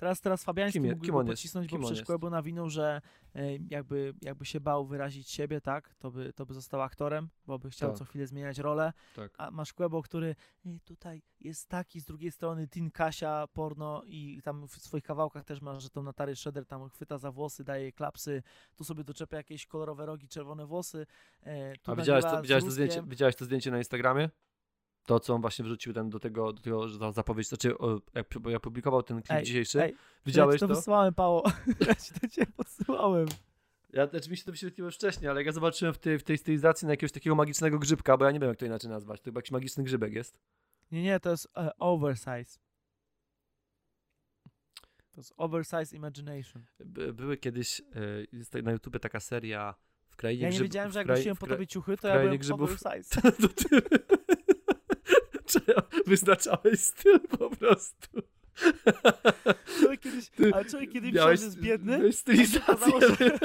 [0.00, 2.06] Teraz, teraz Fabiański Kim kim pocisnąć, Kim bo przecież?
[2.06, 3.00] Kłebo nawinął, że
[3.34, 7.58] e, jakby, jakby się bał wyrazić siebie, tak, to by, to by został aktorem, bo
[7.58, 7.98] by chciał Tak.
[7.98, 9.32] co chwilę zmieniać rolę, tak.
[9.38, 10.36] a masz Kłebo, który
[10.66, 15.44] e, tutaj jest taki, z drugiej strony Tin Kasia, porno i tam w swoich kawałkach
[15.44, 18.42] też masz, że tą Natarię Shredder tam chwyta za włosy, daje klapsy,
[18.76, 21.06] tu sobie doczepia jakieś kolorowe rogi, czerwone włosy,
[21.42, 24.28] e, tu A widziałeś to, to zdjęcie, widziałeś to zdjęcie na Instagramie?
[25.06, 28.00] To, co on właśnie wrzucił ten do tego, do tego że ta zapowiedź, znaczy o,
[28.14, 29.94] jak, pu- jak publikował ten klip Ej, dzisiejszy, ej,
[30.26, 30.68] widziałeś ja ci to?
[30.68, 30.74] to?
[30.74, 31.42] wysłałem, Pało.
[31.88, 33.26] ja ci to cię podsyłałem.
[33.92, 36.38] Ja znaczy mi się to wyświetliło wcześniej, ale jak ja zobaczyłem w tej, w tej
[36.38, 39.24] stylizacji na jakiegoś takiego magicznego grzybka, bo ja nie wiem jak to inaczej nazwać, to
[39.24, 40.38] chyba jakiś magiczny grzybek jest.
[40.90, 42.58] Nie, nie, to jest e, oversize.
[45.12, 46.64] To jest oversize imagination.
[46.84, 47.84] By, były kiedyś, e,
[48.32, 49.74] jest na YouTubie taka seria
[50.08, 52.38] w krainie Ja nie grzyb- wiedziałem, że jak nosiłem po tobie ciuchy, to ja byłem
[52.38, 52.70] grzybów.
[52.84, 53.20] oversize.
[56.06, 58.22] Wyznaczałeś styl po prostu.
[59.80, 62.62] Człowiek kiedyś, ale człowiek kiedy myślał, że jest biedny, miałeś stylizację.
[62.74, 63.38] okazało, że-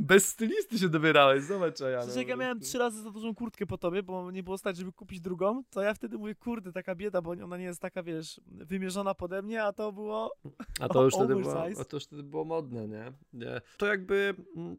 [0.00, 1.98] Bez stylisty się dobierałeś, zobacz no, ja.
[1.98, 4.76] Przecież jak ja miałem trzy razy za dużą kurtkę po tobie, bo nie było stać,
[4.76, 8.02] żeby kupić drugą, to ja wtedy mówię, kurde, taka bieda, bo ona nie jest taka,
[8.02, 10.36] wiesz, wymierzona pode mnie, a to było...
[10.80, 13.12] A to już wtedy było, a to już wtedy było modne, nie?
[13.32, 13.60] nie.
[13.76, 14.76] To jakby mm,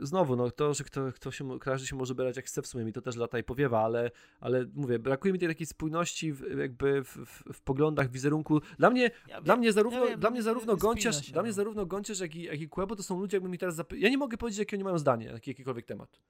[0.00, 2.84] znowu, no to, że kto, kto się, każdy się może brać jak chce w sumie,
[2.84, 6.58] mi to też lata i powiewa, ale, ale mówię, brakuje mi tej takiej spójności w,
[6.58, 8.60] jakby w, w, w poglądach, wizerunku.
[8.78, 11.32] Dla mnie, Ja dla wiem, mnie zarówno, ja wiem, dla no mnie nie- zarówno się,
[11.32, 11.54] dla mnie no.
[11.54, 13.98] zarówno Gąciarz, jak i, jak i Kłebo to są ludzie, jakby mi teraz zapy...
[13.98, 16.20] Ja nie mogę powiedzieć, jakie oni mają zdanie na jaki- jakikolwiek temat.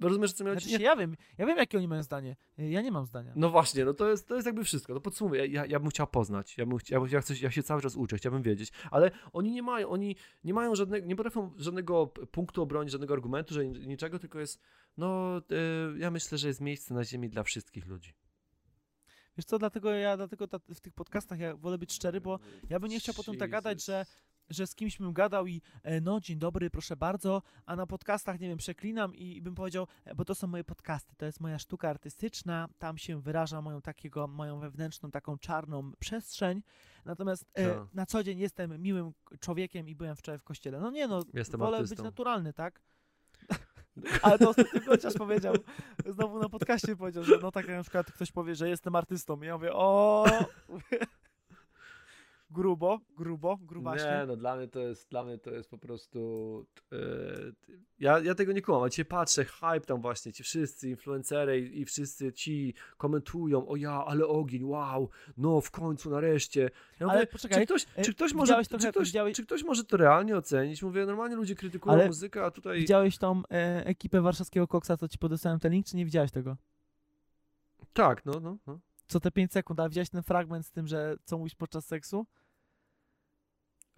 [0.00, 0.68] Rozumiesz, co mi chodzi?
[0.68, 2.36] Znaczy ja wiem, ja wiem, jakie oni mają zdanie.
[2.58, 3.32] Ja nie mam zdania.
[3.36, 4.94] No właśnie, no to jest, to jest jakby wszystko.
[4.94, 7.62] To podsumowuję, ja, ja, ja bym chciał poznać, ja, bym, ja, ja, chcę, ja się
[7.62, 11.52] cały czas uczę, chciałbym wiedzieć, ale oni nie mają, oni nie mają żadnego, nie potrafią
[11.56, 14.60] żadnego punktu obronić, żadnego argumentu, że ni- niczego, tylko jest,
[14.96, 18.14] no y, ja myślę, że jest miejsce na ziemi dla wszystkich ludzi.
[19.36, 22.38] Wiesz co, dlatego ja dlatego ta, w tych podcastach ja wolę być szczery, bo
[22.70, 24.06] ja bym nie chciał potem tak gadać, że,
[24.50, 28.40] że z kimś bym gadał i e, no dzień dobry, proszę bardzo, a na podcastach,
[28.40, 31.40] nie wiem, przeklinam i, i bym powiedział, e, bo to są moje podcasty, to jest
[31.40, 36.62] moja sztuka artystyczna, tam się wyraża moją takiego, moją wewnętrzną taką czarną przestrzeń,
[37.04, 37.94] natomiast e, Tak.
[37.94, 40.80] na co dzień jestem miłym człowiekiem i byłem wczoraj w kościele.
[40.80, 41.96] No nie no, Jestem wolę artystą.
[41.96, 42.82] być naturalny, tak?
[44.22, 45.54] Ale to ostatnio chociaż powiedział,
[46.06, 49.42] znowu na podcaście powiedział, że no tak jak na przykład ktoś powie, że jestem artystą.
[49.42, 50.26] I ja mówię, o
[52.50, 54.18] grubo, grubo, grubaśnie.
[54.20, 56.96] Nie, no dla mnie to jest, dla mnie to jest po prostu, e,
[57.98, 61.80] ja, ja tego nie kumam, a dzisiaj patrzę, hype tam właśnie, ci wszyscy influencery i,
[61.80, 66.70] i wszyscy ci komentują, o ja, ale ogień, wow, no w końcu, nareszcie.
[67.00, 69.36] Ja Ale mówię, poczekaj, czy ktoś, e, czy ktoś może, widziałeś czy trochę- ktoś, widziałeś-
[69.36, 70.82] czy ktoś może to realnie ocenić?
[70.82, 75.08] Mówię, normalnie ludzie krytykują Ale muzykę, a tutaj, Widziałeś tą e, ekipę warszawskiego koksa, co
[75.08, 76.56] ci podesłałem ten link, czy nie widziałeś tego?
[77.92, 78.78] tak, no, no, no.
[79.06, 82.26] Co te 5 sekund, ale widziałeś ten fragment z tym, że co mówisz podczas seksu?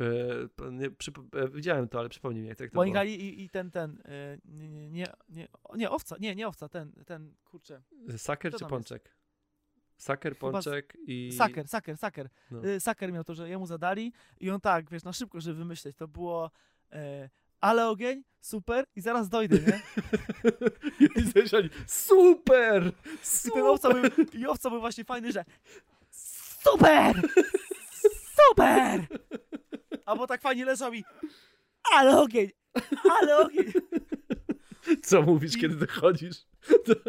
[0.02, 3.02] E, nie, przypo- e, widziałem to, ale przypomnij mi, jak to Bo było.
[3.02, 7.34] i, i ten, ten, e, nie, nie, nie, nie, owca, nie, nie owca, ten, ten,
[7.44, 7.82] kurczę,
[8.16, 9.14] Saker czy Pączek?
[9.96, 11.32] Saker, Chyba Pączek i...
[11.32, 12.28] Saker, Saker, Saker.
[12.50, 12.60] No.
[12.78, 16.08] Saker miał to, że jemu zadali i on tak, wiesz, na szybko, żeby wymyśleć, to
[16.08, 16.50] było
[16.92, 17.30] e,
[17.60, 19.82] ale ogień, super i zaraz dojdę, nie?
[21.22, 22.92] I zajrzeli, super!
[23.48, 25.44] I ten owca był, i owca był właśnie fajny, że
[26.10, 27.22] super!
[28.48, 29.06] Super!
[30.06, 31.04] Albo tak fajnie leżał i
[31.92, 32.50] ale ogień,
[33.20, 33.72] ale ogień.
[35.04, 36.36] Co mówisz, I- kiedy dochodzisz?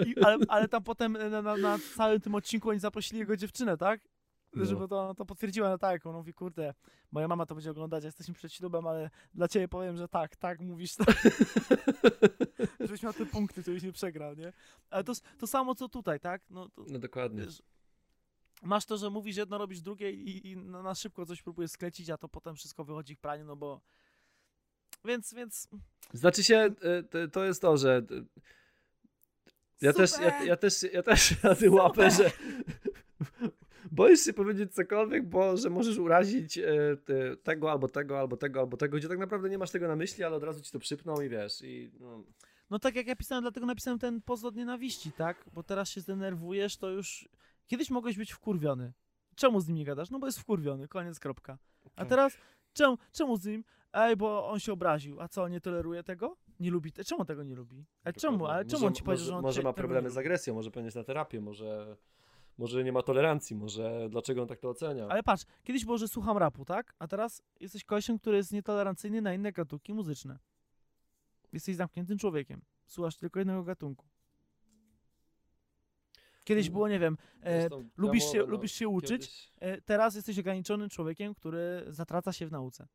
[0.05, 3.77] I, ale, ale tam potem na, na, na całym tym odcinku oni zaprosili jego dziewczynę,
[3.77, 4.01] tak?
[4.55, 4.65] No.
[4.65, 6.73] Żeby to, to potwierdziła, no tak, on mówi, kurde,
[7.11, 10.59] moja mama to będzie oglądać, jesteśmy przed ślubem, ale dla ciebie powiem, że tak, tak,
[10.59, 11.03] mówisz to.
[12.79, 14.53] Żebyś miał te punkty, żebyś nie przegrał, nie?
[14.89, 16.41] Ale to, to samo co tutaj, tak?
[16.49, 17.41] No, to, No dokładnie.
[17.45, 17.61] wiesz,
[18.63, 22.09] masz to, że mówisz jedno, robisz drugie i, i na, na szybko coś próbujesz sklecić,
[22.09, 23.81] a to potem wszystko wychodzi w praniu, no bo...
[25.05, 25.67] Więc, więc...
[26.13, 26.69] Znaczy się,
[27.11, 28.23] e, to- jest to, że e,
[29.81, 30.47] ja też, ja, Super!
[30.47, 32.31] ja też, ja też na tym łapę, że
[33.91, 38.59] boisz się powiedzieć cokolwiek, bo że możesz urazić e, te, tego, albo tego, albo tego,
[38.59, 40.79] albo tego, gdzie tak naprawdę nie masz tego na myśli, ale od razu ci to
[40.79, 42.23] przypną i wiesz, i no,
[42.69, 45.45] No tak jak ja pisałem, dlatego napisałem ten post od nienawiści, tak?
[45.53, 47.29] Bo teraz się zdenerwujesz, to już...
[47.67, 48.93] Kiedyś mogłeś być wkurwiony.
[49.35, 50.09] Czemu z nim nie gadasz?
[50.09, 51.57] No bo jest wkurwiony, koniec, kropka.
[51.85, 52.09] A Tak.
[52.09, 52.37] teraz
[52.73, 53.63] czemu, czemu z nim?
[53.93, 55.21] Ej, bo on się obraził.
[55.21, 56.37] A co, nie toleruje tego?
[56.59, 57.03] Nie lubi te...
[57.03, 57.85] Czemu tego nie lubi?
[58.03, 58.45] A czemu?
[58.45, 60.71] Ale czemu może, on ci powiedział, może, że on może ma problemy z agresją, może
[60.71, 61.97] powinien iść na terapię, może,
[62.57, 65.07] może nie ma tolerancji, może dlaczego on tak to ocenia.
[65.09, 66.93] Ale patrz, kiedyś było, że słucham rapu, tak?
[66.99, 70.39] A teraz jesteś koleściem, który jest nietolerancyjny na inne gatunki muzyczne.
[71.53, 72.61] Jesteś zamkniętym człowiekiem.
[72.87, 74.05] Słuchasz tylko jednego gatunku.
[76.43, 80.39] Kiedyś było, nie wiem, e, lubisz, się, no, lubisz się uczyć, kiedyś- e, teraz jesteś
[80.39, 82.87] ograniczonym człowiekiem, który zatraca się w nauce.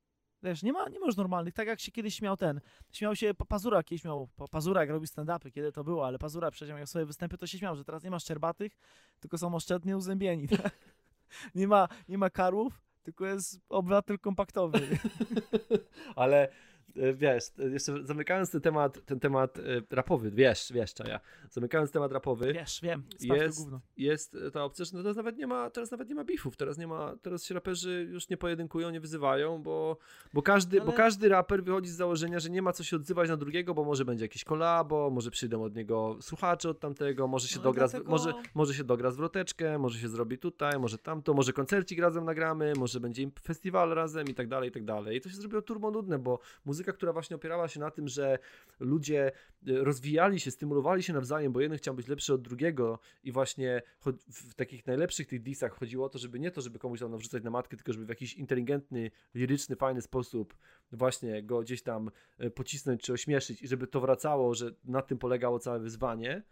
[0.43, 2.61] Wiesz, nie ma, nie ma już normalnych, tak jak się kiedyś śmiał ten,
[2.93, 6.19] śmiał się Pa- Pazura, kiedyś miał, Pa- Pazura jak robi stand-upy, kiedy to było, ale
[6.19, 8.73] Pazura przecież miał swoje występy, to się śmiał, że teraz nie ma szczerbatych,
[9.21, 10.79] tylko są oszczędnie uzębieni, tak?
[11.55, 14.81] Nie ma, nie ma karłów, tylko jest obywatel kompaktowy.
[16.17, 16.49] Ale
[17.15, 21.21] wiesz, e, jeszcze zamykając ten temat, ten temat e, rapowy, wiesz, wiesz, czaja,
[21.51, 23.81] zamykając temat rapowy, Wiesz, wiem, jest, gówno.
[23.97, 26.79] jest ta opcja, że no teraz nawet nie ma, teraz nawet nie ma beefów, teraz
[26.79, 29.97] nie ma, teraz się raperzy już nie pojedynkują, nie wyzywają, bo,
[30.35, 33.29] bo każdy, bo Ale- każdy raper wychodzi z założenia, że nie ma co się odzywać
[33.29, 37.49] na drugiego, bo może będzie jakieś kolabo, może przyjdą od niego słuchacze od tamtego, może
[37.49, 41.35] się No, dogra, dlatego- może, może się dogra zwroteczkę, może się zrobi tutaj, może tamto,
[41.35, 45.17] może koncercik razem nagramy, może będzie im festiwal razem i tak dalej, i tak dalej.
[45.17, 48.39] I to się zrobiło turbo nudne, bo muzyka, która właśnie opierała się na tym, że
[48.81, 49.33] ludzie e,
[49.67, 53.83] rozwijali się, stymulowali się nawzajem, bo jeden chciał być lepszy od drugiego i właśnie
[54.33, 57.43] w takich najlepszych tych disach chodziło o to, żeby nie to, żeby komuś tam nawrzucać
[57.43, 60.57] na matkę, tylko żeby w jakiś inteligentny, liryczny, fajny sposób
[60.93, 65.19] właśnie go gdzieś tam e, pocisnąć czy ośmieszyć i żeby to wracało, że na tym
[65.19, 66.43] polegało całe wyzwanie,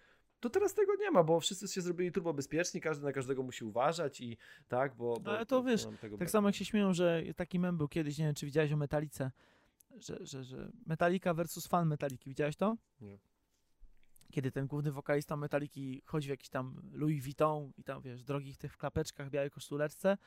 [0.40, 3.64] to teraz tego nie ma, bo wszyscy się zrobili turbo bezpieczni, każdy na każdego musi
[3.64, 4.36] uważać i
[4.68, 5.20] tak, bo...
[5.20, 6.30] bo Ale to wiesz, nam tego Tak brak.
[6.30, 9.30] samo jak się śmieją, że taki mem był kiedyś, nie wiem czy widziałeś o Metalice,
[10.00, 12.76] że, że, że Metallica versus fan Metaliki, widziałeś to?
[13.00, 13.18] Nie.
[14.32, 18.56] Kiedy ten główny wokalista Metaliki chodzi w jakiś tam Louis Vuitton i tam, wiesz, drogich
[18.58, 20.18] tych klapeczkach, białej koszuleczce,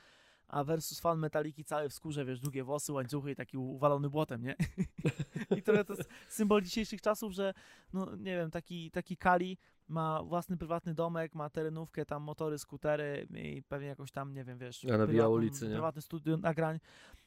[0.48, 4.42] a versus fan Metaliki cały w skórze, wiesz, długie włosy, łańcuchy i taki uwalony błotem,
[4.42, 4.56] nie?
[5.58, 7.54] I trochę to jest symbol dzisiejszych czasów, że,
[7.94, 9.58] no nie wiem, taki, taki Kali
[9.88, 14.58] ma własny prywatny domek, ma terenówkę, tam motory, skutery i pewnie jakoś tam, nie wiem,
[14.58, 15.72] wiesz, A nawija prywatną- ulicy, nie?
[15.74, 16.80] prywatne studio nagrań.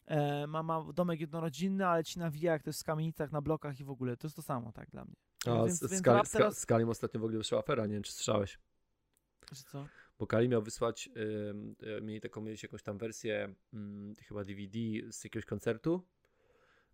[0.06, 3.80] E, ma, ma domek jednorodzinny, ale ci nawija jak to jest w kamienicach, na blokach
[3.80, 4.16] i w ogóle.
[4.16, 5.14] To jest to samo, tak, dla mnie.
[5.46, 8.02] A więc- z, więc Kali, teraz- z Kalim ostatnio w ogóle wyszła afera, nie wiem
[8.02, 8.58] czy słyszałeś.
[9.52, 9.86] Że co?
[10.18, 11.10] Bo Kali miał wysłać,
[11.50, 14.78] ym, y, mieli taką mieć jakąś tam wersję, ym, chyba DVD
[15.12, 16.02] z jakiegoś koncertu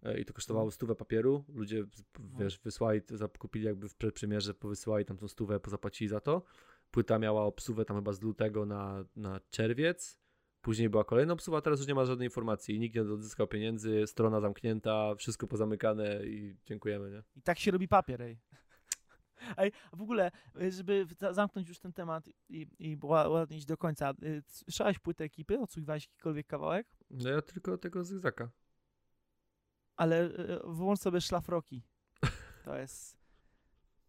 [0.07, 0.73] y, i to kosztowało Mhm.
[0.73, 1.45] stówę papieru.
[1.49, 1.85] Ludzie,
[2.19, 2.39] No.
[2.39, 6.43] wiesz, wysłali, zakupili jakby w przedpremierze, powysyłali tam tą stówę, zapłacili za to.
[6.91, 10.19] Płyta miała obsuwę tam chyba z lutego na, na czerwiec.
[10.61, 12.79] Później była kolejna obsuwa, teraz już nie ma żadnej informacji.
[12.81, 17.23] Nikt nie odzyskał pieniędzy, strona zamknięta, wszystko pozamykane i dziękujemy, nie?
[17.37, 18.39] I tak się robi papier, ej.
[19.57, 20.31] Ej, a w ogóle,
[20.63, 24.43] y, żeby za- zamknąć już ten temat i, i ła- ładnie iść do końca, y,
[24.47, 25.61] słyszałeś płytę ekipy?
[25.61, 26.87] Odsłuchiwałeś jakikolwiek kawałek?
[27.11, 28.51] No ja tylko tego zygzaka.
[29.97, 31.83] Ale y, wyłącz sobie szlafroki.
[32.65, 33.19] To jest...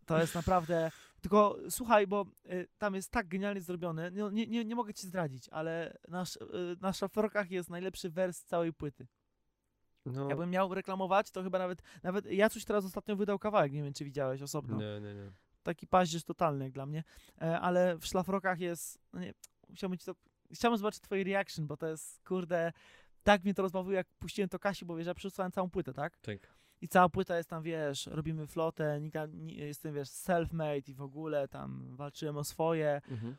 [0.06, 0.92] To jest naprawdę...
[1.22, 5.08] Tylko słuchaj, bo y, tam jest tak genialnie zrobione, nie, nie, nie, nie mogę ci
[5.08, 9.08] zdradzić, ale na, sz- y, na szlafrokach jest najlepszy wers całej płyty.
[10.06, 13.94] No, Jakbym miał reklamować, to chyba nawet, nawet Jacuś teraz ostatnio wydał kawałek, nie wiem
[13.94, 14.78] czy widziałeś osobno.
[14.78, 15.32] nie, nie, nie.
[15.64, 17.04] Taki paździerz totalny jak dla mnie,
[17.42, 19.34] e, ale w szlafrokach jest, no nie,
[19.74, 20.16] chciałbym ci to,
[20.52, 22.72] chciałbym zobaczyć twoje reaction, bo to jest, kurde,
[23.24, 26.18] tak mnie to rozbawiło, jak puściłem to Kasi, bo wiesz, ja przesłałem całą płytę, tak?
[26.18, 26.59] Tak.
[26.82, 31.02] I cała płyta jest tam, wiesz, robimy flotę, nika, ni, jestem, wiesz, self-made i w
[31.02, 33.36] ogóle tam walczyłem o swoje, Mhm.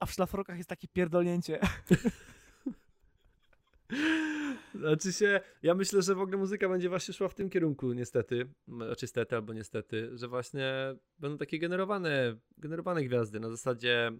[0.00, 1.60] a w szlafrokach jest takie pierdolnięcie.
[4.74, 8.40] Znaczy się, ja myślę, że w ogóle muzyka będzie właśnie szła w tym kierunku, niestety,
[8.68, 10.72] M, znaczy stety albo niestety, że właśnie
[11.18, 14.12] będą takie generowane, generowane gwiazdy, na zasadzie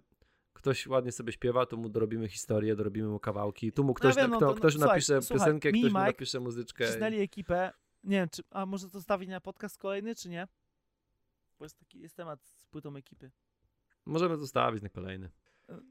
[0.52, 4.30] ktoś ładnie sobie śpiewa, to mu dorobimy historię, dorobimy mu kawałki, tu mu ktoś, wiem,
[4.30, 6.84] no kto, to- no, ktoś napisze słuchaj, piosenkę, ktoś mu napisze muzyczkę.
[6.84, 7.72] i- Cisnęli ekipę,
[8.04, 10.48] nie wiem, czy, a może to stawić na podcast kolejny, czy nie?
[11.58, 13.30] Bo jest taki, jest temat z płytą ekipy.
[14.06, 15.30] Możemy zostawić na kolejny.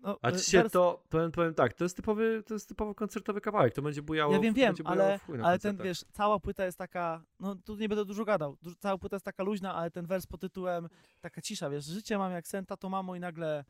[0.01, 2.67] No, A e, czy się wers- to, powiem, powiem tak, to jest typowy, to jest
[2.69, 6.65] typowo koncertowy kawałek, to będzie bujało, Ja wiem, wiem, ale, ale ten, wiesz, cała płyta
[6.65, 9.91] jest taka, no tu nie będę dużo gadał, du- cała płyta jest taka luźna, ale
[9.91, 10.89] ten wers pod tytułem,
[11.21, 13.65] taka cisza, wiesz, życie mam jak senta, to mamo i nagle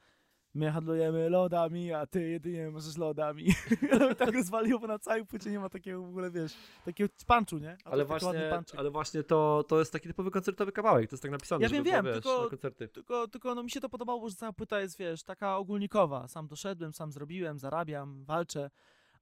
[0.53, 3.45] my handlujemy lodami, a ty jedynie możesz lodami.
[4.17, 6.53] Tak rozwaliło, bo na całej płycie nie ma takiego w ogóle, wiesz,
[6.85, 7.77] takiego punchu, nie?
[7.85, 11.31] A Ale właśnie, ale właśnie to, to jest taki typowy koncertowy kawałek, to jest tak
[11.31, 12.87] napisane, Ja wiem, było, wiem, wiesz, tylko- koncerty.
[12.87, 16.27] Tylko, tylko no mi się to podobało, że cała płyta jest, wiesz, taka ogólnikowa.
[16.27, 18.69] Sam doszedłem, sam zrobiłem, zarabiam, walczę.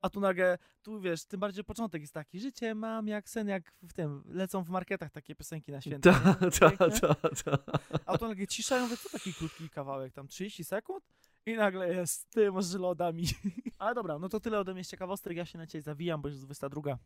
[0.01, 3.71] A tu nagle, tu wiesz, tym bardziej początek jest taki, życie mam jak sen, jak
[3.83, 6.11] w tym, lecą w marketach takie piosenki na święta.
[6.59, 7.57] Ta, ta, ta, ta.
[8.05, 11.03] A tu nagle cisza, ja mówię, co taki krótki kawałek, tam 30 sekund?
[11.45, 13.27] I nagle jest, ty możesz lodami.
[13.77, 16.27] Ale dobra, no to tyle ode mnie z ciekawostek, ja się na ciebie zawijam, bo
[16.27, 16.97] już jest 22.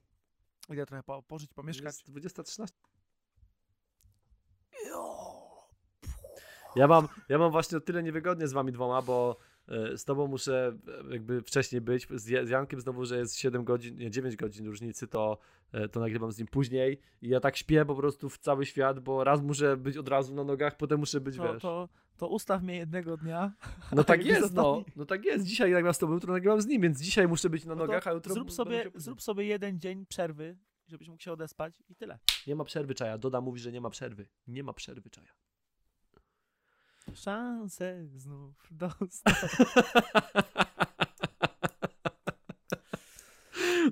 [0.70, 1.86] Idę trochę po, pożyć, pomieszkać.
[1.86, 2.68] Jest 20.13.
[6.76, 9.38] Ja mam, ja mam właśnie o tyle niewygodnie z wami dwoma, bo
[9.96, 10.78] z tobą muszę
[11.10, 14.36] e, jakby wcześniej być, z, Ja- z Jankiem znowu, że jest 7 godzin, nie 9
[14.36, 15.38] godzin różnicy, to,
[15.72, 19.00] e, to nagrywam z nim później i ja tak śpię po prostu w cały świat,
[19.00, 21.62] bo raz muszę być od razu na nogach, potem muszę być, To, wiesz...
[21.62, 23.54] to, to ustaw mnie jednego dnia.
[23.92, 25.46] No tak jest, no, no tak jest.
[25.46, 28.08] Dzisiaj nagrywam z tobą, jutro nagrywam z nim, więc dzisiaj muszę być na No nogach,
[28.08, 28.34] a jutro...
[28.34, 30.58] zrób sobie, zrób sobie jeden dzień przerwy,
[30.88, 32.20] żebyś mógł się odespać i tyle.
[32.48, 33.18] Nie ma przerwy, Czaja.
[33.18, 34.28] Doda mówi, że nie ma przerwy.
[34.48, 35.34] Nie ma przerwy, Czaja.
[37.14, 39.36] Szansę znów dostać.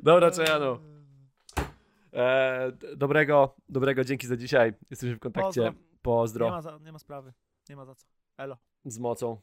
[0.03, 0.79] Dobra, Czajano.
[2.13, 4.73] E, d- dobrego, dobrego, dzięki za dzisiaj.
[4.89, 5.61] Jesteśmy w kontakcie.
[5.61, 5.73] Pozdro.
[6.01, 6.45] Pozdro.
[6.45, 7.33] Nie ma, za, nie ma sprawy.
[7.69, 8.05] Nie ma za co.
[8.37, 8.57] Elo.
[8.85, 9.41] Z mocą.